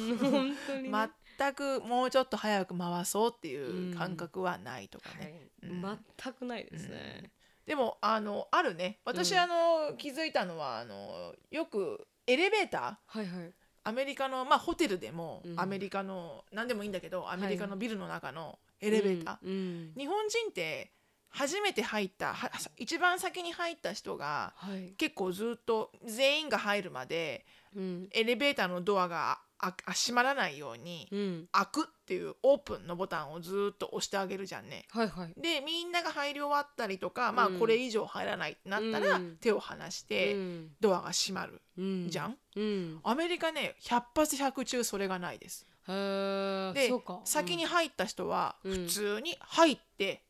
[0.09, 1.09] うん、本当に、ね。
[1.37, 7.31] ッ全くもうちょっと早く回そうっていう感覚はないとかね、はい、全くないですね。
[7.65, 8.99] でもあのあるね。
[9.05, 9.39] 私、うん。
[9.39, 13.19] あの気づいたのはあのよくエレベーター？
[13.19, 13.51] はいはい。
[13.83, 15.59] アメリカのまあホテルでも、うん。
[15.59, 20.91] アメリカの何でもいいんだけどアメリカのビルの中のエレベーター、日本人って
[21.29, 24.93] 初めて入ったは一番先に入った人がはい。
[24.97, 28.09] 結構ずっと全員が入るまでうん。
[28.11, 31.47] エレベーターのドアがああ閉まらないようにうん。
[31.51, 34.85] 開くっていうオープンのボタンをずっと押してあげるじゃんね。
[34.91, 35.33] はいはい。
[35.41, 42.37] でみんなが入り終わったりとか、まあうんこれ以上入らないってなったら、うん手を離してうんドアが閉まるうんじゃん？
[42.55, 42.99] うん。
[43.03, 45.65] アメリカね100発100中それがないです。
[45.87, 47.21] でそうか。
[47.25, 50.21] 先に入った人はうん普通に入って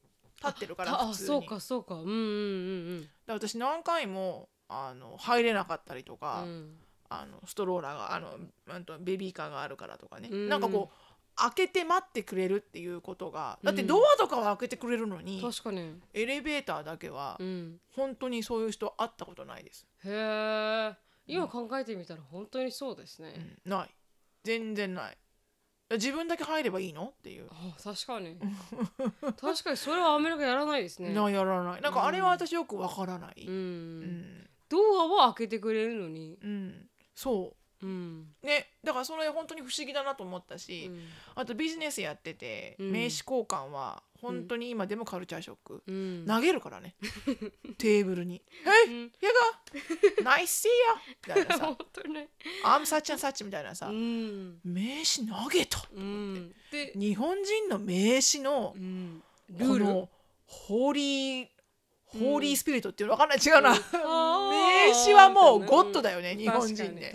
[0.43, 1.27] 立ってるから普通に。
[1.27, 1.95] そうかそうか。
[1.95, 6.69] うんうんうんで私何回もあの入れなかったりとうか、ん。
[7.09, 8.37] あのストローラーがあの
[8.67, 10.49] うんとベビーカーがあるからとかね、うん。
[10.49, 10.97] なんかこう
[11.37, 15.99] 開けて待ってくれるっていうことがだってうんドアとかは開けてくれるのに、確かに。
[16.13, 17.79] エレベーターだけはうん。
[17.95, 20.95] 本当にそういう人会ったことないです、へえ。
[21.27, 23.33] 今考えてみたら本当にそうですね。
[23.65, 23.71] うん。
[23.71, 23.89] ない。
[24.43, 25.17] 全然ない。
[25.91, 27.13] 自分だけ入ればいいの？
[27.15, 28.39] っていう、あ確かに。
[29.39, 31.13] 確かにそれはアメリカやらないですね。
[31.13, 31.81] なやらない。
[31.81, 37.85] なんかあれは私よくわからない、ううんん、ドアは開けてくれるのに、うんそう。
[37.85, 38.27] うん。
[38.43, 40.99] ねだからそれ本当に不思議だなと思ったうし、ん。
[41.35, 42.91] あとビジネスやってて、うん。
[42.91, 46.95] 名刺交換は本当に今でもカルチャーショック、うん、投げるからね。
[47.77, 49.11] テーブルに「はいうん。
[49.21, 49.29] や
[50.23, 51.77] がナイス see ya」みたいなさ。
[52.09, 52.29] ね、
[52.63, 54.59] 「アームサッチャンサッチ」みたいなさ、うん。
[54.63, 58.75] 名刺投げたうん、で、日本人の名刺の
[59.59, 60.09] この
[60.47, 61.47] ホーリー
[62.19, 63.39] ホーリースピリットっていうの分かんない。
[63.39, 63.71] 違うな、
[64.49, 67.13] 名刺はもうゴッドだよね、日本人で。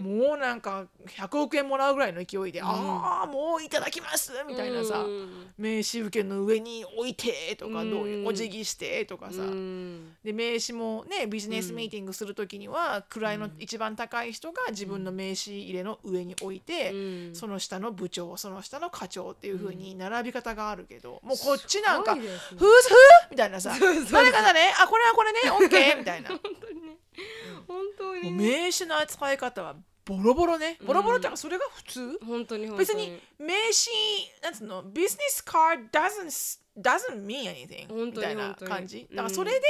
[0.00, 2.66] もうなんか100億円もらうぐらいの勢いで「うん。
[2.66, 5.46] ああもういただきます」みたいなさ、うん。
[5.58, 7.90] 名刺受けの上に置いてとか、うん。
[7.90, 10.16] どういうお辞儀してとかさ、うん。
[10.24, 17.34] で名刺もねビジネスミーティングする時には、位の一番高い人が自分の名刺入れの上に置いて、うん。
[17.34, 22.66] その下の部長その下の課長っていう風に並び方があるけど、もうこっちなんか「すご
[23.34, 23.74] いですねフーズフー!」みたいなさ。
[23.74, 24.74] そうそう「誰かだね。
[24.78, 25.40] あこれはこれね。
[25.50, 26.30] オッケー!」みたいな。
[26.30, 26.96] も本当にね。
[27.66, 30.76] 本当うにね名刺の扱い方はボロボロね。
[30.84, 32.86] ボロボロっていうかそれが普通、本当に本当に。
[32.86, 33.90] 別に名刺
[34.42, 34.82] なんつうの？
[34.82, 39.06] ビジネスカー doesn't doesn't mean anything みたいな感じ。
[39.10, 39.16] うん。
[39.16, 39.60] だからそれで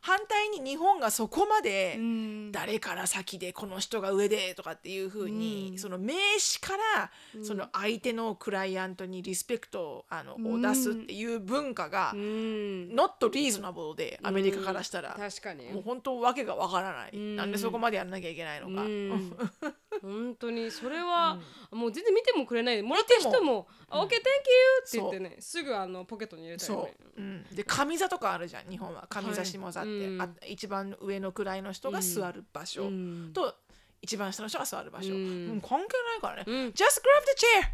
[0.00, 2.52] 反対に日本がそこまでうん。
[2.52, 5.78] 誰から先でこの人が上でとかっていうふうに、うん。
[5.78, 7.44] その名刺からうん。
[7.44, 10.64] その相手のクライアントにリスペクトをあのうん。
[10.64, 12.20] を出すっていう文化がうん。
[12.94, 15.14] not reasonable でアメリカからしたら。
[15.18, 15.70] 確かに。
[15.72, 17.10] もう本当わけがわからない。
[17.12, 18.84] うんなんでそこまでやらなきゃいけないのか。
[20.02, 20.70] うん本当に。
[20.70, 21.38] それは、
[21.70, 22.76] もう全然見てもくれない。
[22.76, 22.98] でも。
[22.98, 24.18] らった人も「あ OK thank you」
[24.86, 29.06] って言ってねすぐあのポケットに入れたりそねう、うん、で上座とかあるじゃん日本は。
[29.08, 29.88] 上座下座って、
[30.20, 33.30] あ一番上の位の人が座る場所、うん。
[33.32, 33.54] と
[34.00, 35.12] 一番下の人が座る場所、う。
[35.12, 35.16] ん。
[35.16, 36.54] うん関係ないからね、うん。
[36.68, 37.22] Just grab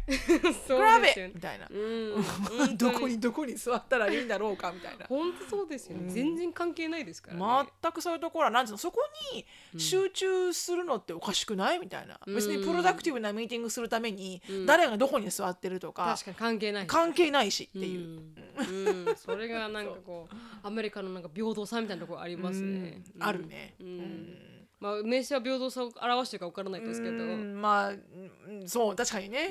[0.07, 0.67] the chair.
[0.77, 1.19] grab it!
[1.19, 2.77] ねみたいな、うん。
[2.77, 5.05] どこにどこに座ったらいいんだろうかみたいな。
[5.07, 6.09] 本当そうですよね、うん。
[6.09, 8.99] 全然関係ないですからね、全くそういうところはなんそこ
[9.33, 9.45] に
[9.79, 14.65] 集中するのっておかしくないみたいな、別にプロダクティブなミーティングするためにうん。
[14.65, 23.23] 誰がどこに座ってるとか確かに関係ない関係ないしっていう、それがなんかこう アメリカのなんか平等さみたいなところありますね、うん。
[23.23, 23.87] あるね、うん。
[23.87, 24.54] うん
[24.85, 29.49] まあ名詞は平等さを表してるか分からないですけど、うんまあうんそう確かにね。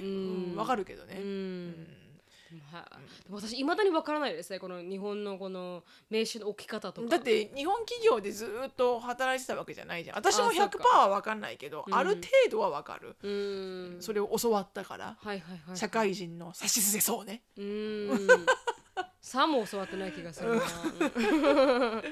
[0.57, 1.23] わかるけどね、はい、
[3.25, 7.09] でも私いまだに分からないですねこの日本のこの名詞の置き方とか。
[7.09, 10.17] だって日本企業でずっと働いてたわけじゃないじゃん。
[10.19, 11.95] 私もあそう100%かは分かんないけどうん。
[11.95, 12.23] ある程
[12.53, 13.29] 度は分かる、う
[13.97, 13.97] ん。
[14.01, 17.43] それを教わったからはいはいはい社会人のさしすせそうね。
[17.57, 18.29] うん。
[19.21, 20.63] さも教わってない気がするな、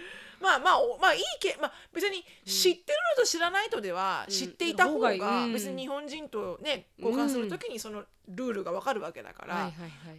[0.42, 9.72] まあまあおまあいいけまあ別に知ってるのと知らないとではうん知っていた方方が別に日本人とね交換するときにそのルールが分かるわけだから、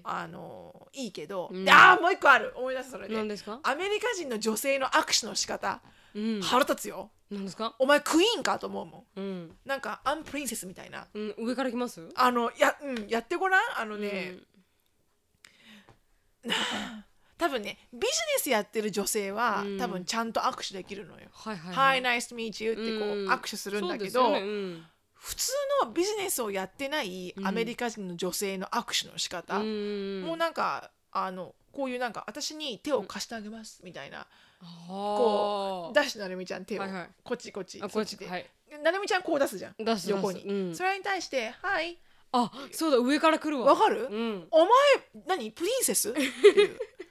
[0.03, 1.63] あのいいけど、うん。
[1.63, 2.53] であーもう一個ある。
[2.55, 3.23] 思い出すそれで。
[3.27, 3.59] ですか？
[3.63, 5.81] アメリカ人の女性の握手の仕方、
[6.13, 6.41] うん。
[6.41, 7.11] 腹立つよ。
[7.31, 7.75] 何ですか？
[7.79, 9.19] お前クイーンかと思うもん。
[9.19, 11.07] うん、なんかアンプリンセスみたいな。
[11.13, 12.09] うん、上から来ます？
[12.15, 13.61] あのや,、うん、やってごらん？
[13.79, 14.35] あのね、
[17.43, 19.77] 多分ねビジネスやってる女性は、うん。
[19.77, 21.27] 多分ちゃんと握手できるのよ。
[21.31, 23.29] はいはい Hi, nice to meet you ってこう、うん。
[23.29, 24.39] 握手するんだけど、ね。
[24.39, 24.85] うん。
[25.13, 25.51] 普通
[25.83, 30.23] のビジネスをやってないアメリカ人の女性の握手の仕方、うん。
[30.25, 34.27] もうなんかあのこういうなんか私に手を貸してあげますみたいな、
[34.87, 37.09] こ出してなるみちゃん手を、はいはい。
[37.23, 38.49] こっちこっちあそっちで、はい。
[38.83, 39.75] なるみちゃんこう出すじゃん。
[40.07, 40.75] 横に、うん。
[40.75, 41.97] それに対して「はい
[42.35, 43.73] あそうだ上から来るわ。
[43.73, 44.47] わかる、うん。
[44.49, 44.69] お前
[45.27, 45.51] 何？
[45.51, 46.27] プリンセス?」ってい
[46.65, 46.77] う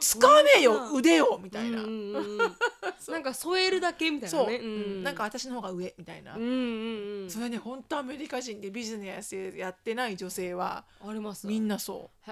[0.00, 2.56] 使わねえようん腕をみたいな、うんうんうん
[3.08, 5.02] なんか添えるだけみたいなそう、ねうん。
[5.02, 7.30] なんか私の方が上みたいな、うんうんうん。
[7.30, 11.46] それね本当アメリカ人でビジネスやってない女性はあります。
[11.46, 12.30] みんなそう。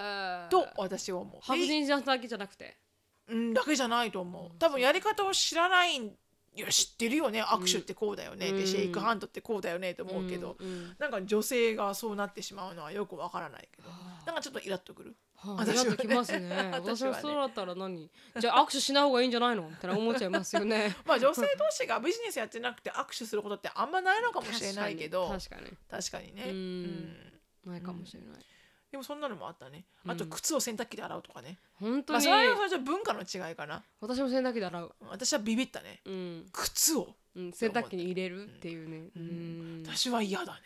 [0.51, 1.41] と私は思う。
[1.43, 2.76] 白人じゃだけじゃなくて。
[3.28, 4.59] うんだけじゃないと思う。
[4.59, 5.99] 多分やり方を知らない
[6.59, 7.40] いや知ってるよね。
[7.40, 8.56] 握手ってこうだよね、うん。
[8.59, 10.96] でシェイクハンドってこうだよねと思うけど、うんうん。
[10.98, 13.88] なんか女性がそうなってしまうのはよくわからないけど。
[14.26, 15.16] なんかちょっとイラっとくる？
[15.36, 15.96] はあ、私はね。
[15.96, 16.70] きますね。
[16.74, 18.11] 私はそうだったら何？
[18.40, 19.62] じゃあ握手しない方がいいんじゃないの？
[19.62, 20.96] みたいな思っちゃいますよね。
[21.06, 25.28] まあ女性同士がビジネスやってなくて握手することってあんまないのかもしれないけど。
[25.28, 25.76] 確かに。
[25.88, 26.56] 確かにね、うん。
[27.64, 27.72] うん。
[27.72, 28.44] ないかもしれない、
[28.91, 29.84] でもそんなのもあったね。
[30.07, 33.82] あと靴を洗濯機で洗うとかね、本当に、まあそれはそれじゃ文化の違いかな。
[34.01, 36.01] 私も洗濯機で洗う、私はビビったね。
[36.05, 36.47] うん。
[36.53, 37.14] 靴を。
[37.36, 39.82] うん、洗濯機に入れるっていうね、ううん。
[39.82, 40.61] ん、私は嫌だね。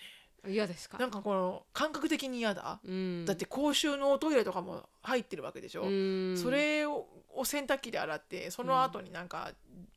[0.48, 0.98] 嫌ですか？
[0.98, 6.36] なんかこの感覚的に嫌だ、うん、だって公衆のおトイレとかも入ってるわけでしょ、うん。
[6.36, 9.52] それをを洗濯機で洗ってその後になんか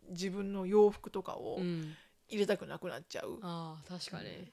[0.09, 1.95] 自分の洋服とかをうん、
[2.29, 4.51] 入れたくなくなっちゃう、ああ確かに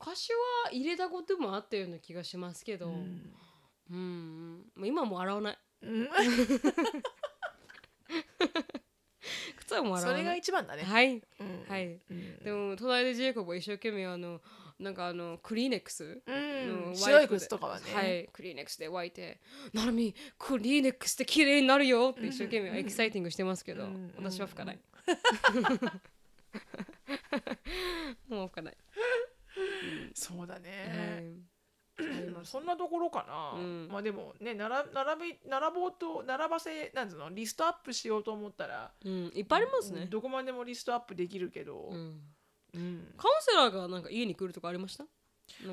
[0.00, 0.28] 昔
[0.64, 3.32] は入れたこともあったような気がしますけど、ううんん
[3.90, 4.66] うん。
[4.76, 5.58] もう今も洗わない。
[5.82, 6.08] う ん
[9.56, 11.22] 靴はもう洗それがわない一番だね、はい。
[11.40, 11.64] うん。
[11.68, 12.00] はい。
[12.10, 12.38] うん。
[12.44, 14.40] でも隣でジェイコブは一生懸命あの
[14.78, 16.90] なんかあのクリーネックスうん。
[16.90, 18.28] の白い靴とかはね、はい。
[18.32, 19.40] クリーネックスで拭いて
[19.74, 24.12] 「なるみクリーネックスで綺麗になるよ」って一生懸命 exciting してますけどうん。
[24.16, 24.78] 私は拭かない。
[28.28, 28.76] もう吹かない、
[30.14, 30.62] そうだはい。
[30.62, 33.88] ね、そんなところかな、うん。
[33.90, 42.20] まあでもね並並び並ぼうと並ばせなんつうのリストアップしようと思ったら、うん、いっぱいありますね、どこまでもリストアップできるけど、うん、
[42.74, 43.14] うん。
[43.16, 45.06] カウンセラーがなんか家に来るとかありました？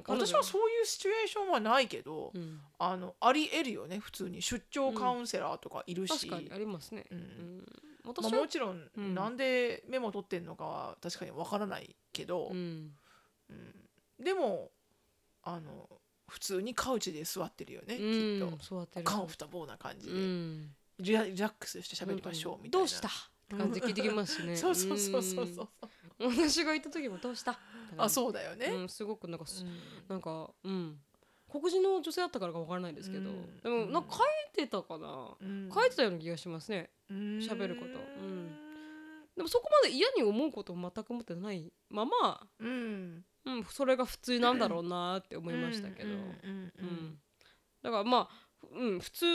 [0.07, 4.41] 私はそういうシチュエーションはないけど、うん、あのありえるよね普通に。
[4.41, 7.17] 出張カウンセラーとかいるし、確かにありますね、うん。
[7.17, 7.63] うん、
[8.05, 9.13] まあ、もちろん、うん。
[9.13, 12.91] なんでメモ取ってんのかは確かにわからないけど、うん、
[14.19, 14.71] でも
[15.43, 15.89] あの
[16.27, 18.55] 普通にカウチで座ってるよね、うきっと。
[18.55, 19.05] ん、そうやってる。
[19.05, 23.11] カンフタボーな感じうで、んリラックスして喋りましょうみたいな、どうしたっ
[23.49, 24.55] て感じで聞いてきますしね。
[24.57, 25.69] そうそうそうそうそう。
[26.19, 26.35] うん。
[26.35, 27.59] 私が行った時もどうした？
[27.97, 29.77] あそうだよね、うん、すごくなんかす、うん。
[30.07, 30.99] なんかうん。
[31.47, 33.59] 黒人の女性だったからかわからないですけど、うん。
[33.61, 35.69] でもなんか書いてたかな、うん。
[35.71, 36.89] 書いてたような気がしますね。
[37.09, 37.91] 喋ること。
[37.91, 37.93] う
[38.25, 38.57] ん。
[39.35, 47.19] でもそこまで嫌に思うことを全く思ってないまま、うんうん、それが普通なんだろうなって思いましたけど、うん
[47.83, 49.25] だからまあ、うん、普通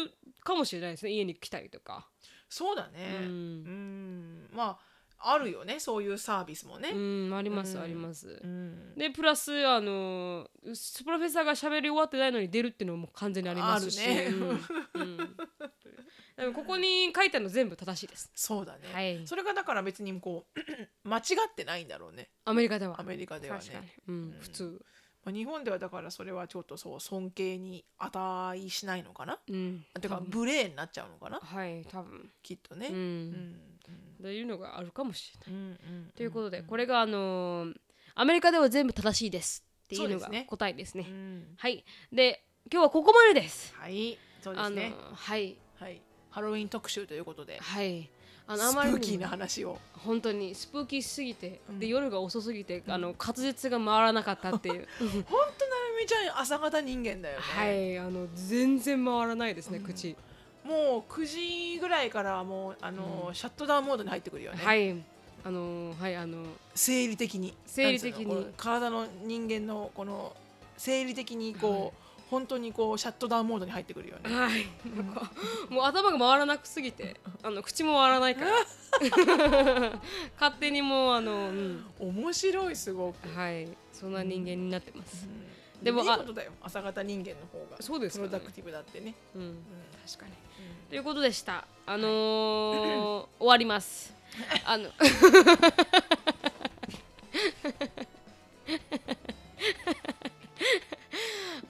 [0.42, 1.12] かもしれないですね。
[1.12, 2.08] 家に来たりとか、
[2.48, 3.18] そうだうね。
[3.20, 4.44] うん。
[4.44, 4.50] ん。
[4.52, 4.90] まあ
[5.22, 6.90] あるよねそういうサービスもね。
[6.90, 6.96] う
[7.28, 7.82] ん、あります、うん。
[7.84, 8.40] あります。
[8.42, 8.94] うん。
[8.96, 14.28] でプラスあのスプロフェッサーが喋り終わってないのに出るっていうのも完全にありますし、ね。
[14.30, 14.50] うん。
[14.94, 15.36] うん
[16.40, 18.30] でもここに書いてあるの全部正しいです。
[18.34, 19.26] そうだね、はい。
[19.26, 20.58] それがだから別にこう
[21.08, 21.20] 間違
[21.50, 22.30] ってないんだろうね。
[22.44, 23.00] アメリカでは。
[23.00, 23.62] アメリカではね。
[23.62, 24.84] 確かに、うん普通。
[25.22, 29.38] まあ、日本ではだからそれはちょっとそう尊敬に値しないのかな？
[29.48, 29.84] うん。
[30.00, 30.30] てか多分。
[30.40, 31.38] 無礼になっちゃうのかな？
[31.40, 32.30] はい多分。
[32.42, 33.30] きっとね、ううん。
[33.30, 33.56] ん
[34.22, 35.60] というのがあるかもしれない。
[35.60, 35.72] うんう
[36.08, 37.74] んということでこれがあのー
[38.16, 40.46] アメリカでは全部正しいですっていうのがそうですね。
[40.48, 41.06] 答えですね。
[41.08, 41.54] うん。
[41.56, 41.84] はい。
[42.12, 43.74] で今日はここまでです。
[43.76, 44.18] はい。
[44.42, 45.56] そうであのすねはい。
[45.78, 48.08] はいハロウィン特集ということではい。
[48.46, 49.78] あのあスプーキーな話を。
[49.92, 51.78] 本当にスプーキーすぎて、うん。
[51.78, 54.88] で夜が遅すぎて、あの滑舌が回らなかったっていう。
[54.98, 55.26] 本当なる
[56.00, 60.16] みちゃん朝方人間だよね、はいあの全然回らないですね、口。
[60.64, 61.26] もう9
[61.74, 64.96] 時ぐらいからはもうあの、シャットダウンモードに入ってくるよね、はい。
[65.44, 67.54] あのはいあの生理的に。
[67.66, 68.46] 生理的に。
[68.56, 70.34] 体の人間のこの
[70.76, 71.92] 生理的にこう、はい
[72.30, 74.34] 本当にこうシャットダウンモードに入ってくるよね。
[74.34, 74.66] はい。
[74.96, 75.30] なんか
[75.68, 78.50] もう頭が回らなくすぎてあの口も回らないから。
[80.38, 83.68] 勝手にもうあの、うん、面白いすごく、はい。
[83.92, 85.84] そんな人間になってます、うん。
[85.84, 86.52] でもあいいことだよ。
[86.62, 87.76] 朝方人間の方が。
[87.80, 88.28] そうですかね。
[88.28, 89.42] プロダクティブだってね、うん。
[89.42, 89.64] うん。
[90.06, 90.32] 確かに。
[90.88, 91.66] ということでした。
[91.86, 94.14] あのー 終わります。
[94.64, 94.90] あの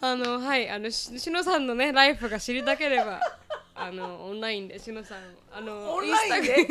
[0.02, 3.20] あのはいあのししのさんのねライフが知りたければ
[3.74, 5.18] あのオンラインでしのさん
[5.52, 6.68] あのオンラインで？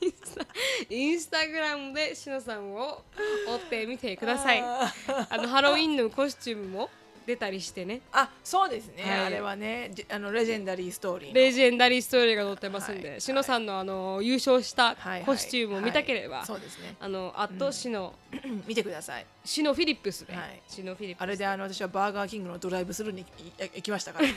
[0.00, 0.46] インスタ
[0.88, 3.02] インスタグラムでしのさんを
[3.48, 4.60] 追ってみてください。
[4.62, 4.92] あ
[5.30, 6.90] あのハロウィンのコスチュームも
[7.26, 8.00] 出たりしてね。
[8.12, 9.20] あそうですね、はい。
[9.26, 11.34] あれはねじあのレジェンダリーストーリーの。
[11.34, 13.20] レジェンダリーストーリーが載ってますんで、はい。
[13.20, 15.22] しのさんのあの優勝したはいはい。
[15.24, 16.46] コスチュームを見たければ、はい。
[16.46, 16.96] そうですね。
[17.00, 18.14] あのアットシノ、
[18.66, 19.26] 見てください。
[19.44, 20.60] シノフィリップスで、はい。
[20.68, 21.22] シノフィリップス。
[21.22, 23.24] あれであの私はバーガーキングのドライブスルーに
[23.58, 24.28] 行行きましたから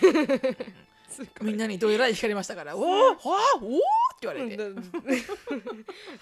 [1.41, 3.17] みんなにどえらい光りましたから「おおは
[3.55, 3.79] あおお!」っ
[4.19, 4.63] て言われて。
[4.63, 4.83] うん。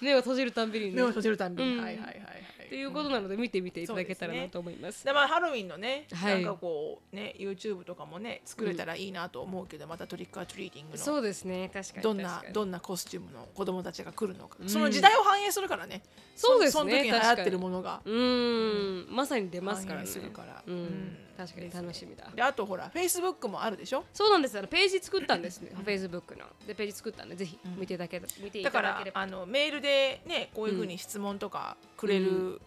[0.00, 0.92] 目を閉じるたんびにね。
[0.96, 1.82] 目を閉じるたんびに、うん。
[1.82, 2.42] はいはいはいはい。
[2.66, 5.04] っていうことなので見てみていただけたらなと思います。
[5.04, 6.42] でまあハロウィンのね、はい。
[6.42, 10.98] なんかこうね YouTube とかもね作れたらいいなと思うけど、またトリックアトリーティングの。
[10.98, 11.70] そうですね。
[11.72, 14.68] 確かにどんなどんなコスチュームの子供たちが来るのか、うん。
[14.70, 16.02] その時代を反映するからね。
[16.34, 16.72] そうですね。
[16.72, 18.00] その時に流行ってるものが。
[18.06, 19.14] うーん。
[19.14, 20.08] まさに出ますからね。
[20.32, 20.62] から。
[20.66, 20.74] うん。
[20.74, 22.28] うん確かに楽しみだ。
[22.34, 24.04] であとほら Facebook もあるでしょ？
[24.12, 24.58] そうなんです。
[24.58, 26.46] あのページ作ったんですね、 Facebook の。
[26.66, 29.20] でページ作ったんでぜひ見ていただけ見ていだからただければ。
[29.20, 32.60] あのメールでねこういうふうに質問とかくれる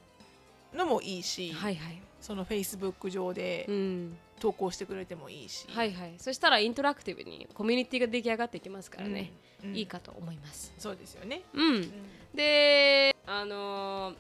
[0.74, 2.02] のもいいし、はいはい。
[2.22, 4.18] その Facebook 上でうん。
[4.38, 6.16] 投稿してくれてもいいし、はいはい。
[6.18, 9.32] そしたらイントラクティブにコミュニティが出来上がっていきますからね、
[9.64, 9.70] うん。
[9.70, 9.78] うん。
[9.78, 10.74] いいかと思います。
[10.78, 11.76] そうですよね、うん。
[11.76, 11.92] うん。
[12.36, 14.16] であのー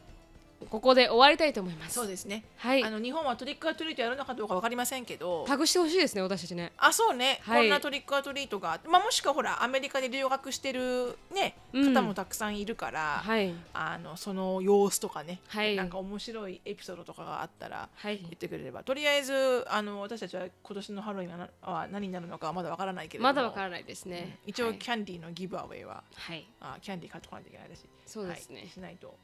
[0.69, 1.95] ここで終わりたいと思います。
[1.95, 2.83] そうですね、はい。
[2.83, 5.45] あの日本はトリックアトリートやるのかどうかわかりませんけど。
[5.47, 6.71] タグしてほしいですね私たちね。
[6.77, 7.63] あそうね、はい。
[7.63, 11.93] こんなトリックアトリートが、まあ、もしくはほらアメリカで留学してる、ねうん。
[11.93, 13.53] 方もたくさんいるから、はい。
[13.73, 15.75] あのその様子とかね、はい。
[15.75, 18.17] なんか面白いエピソードとかがあったらはい。
[18.17, 18.83] 言ってくれれば。
[18.83, 23.29] とりあえずあの私たちは今年のハロウィンは何になるのかはまだわからないけれども。
[23.29, 24.39] まだわからないですね。
[24.45, 24.79] 一応はい。
[24.79, 26.45] キャンディーのギブアウェイは、はい。
[26.61, 27.83] あキャンディー買ってこないといけないだし。
[28.05, 28.59] そうですね。
[28.61, 28.69] はい。
[28.69, 29.15] しないと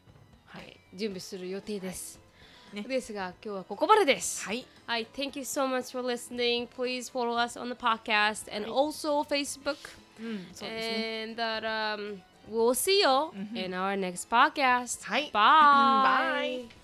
[0.51, 2.19] ははいい、準備する予定です、
[2.73, 6.67] ねですが今日はここまでですはいはい、thank you so much for listening.
[6.67, 9.77] Please follow us on the podcast and はい also Facebook.
[10.19, 15.03] うんそうですね And that um, we'll see you in our next podcast.
[15.05, 16.67] はい Bye.
[16.67, 16.80] Bye.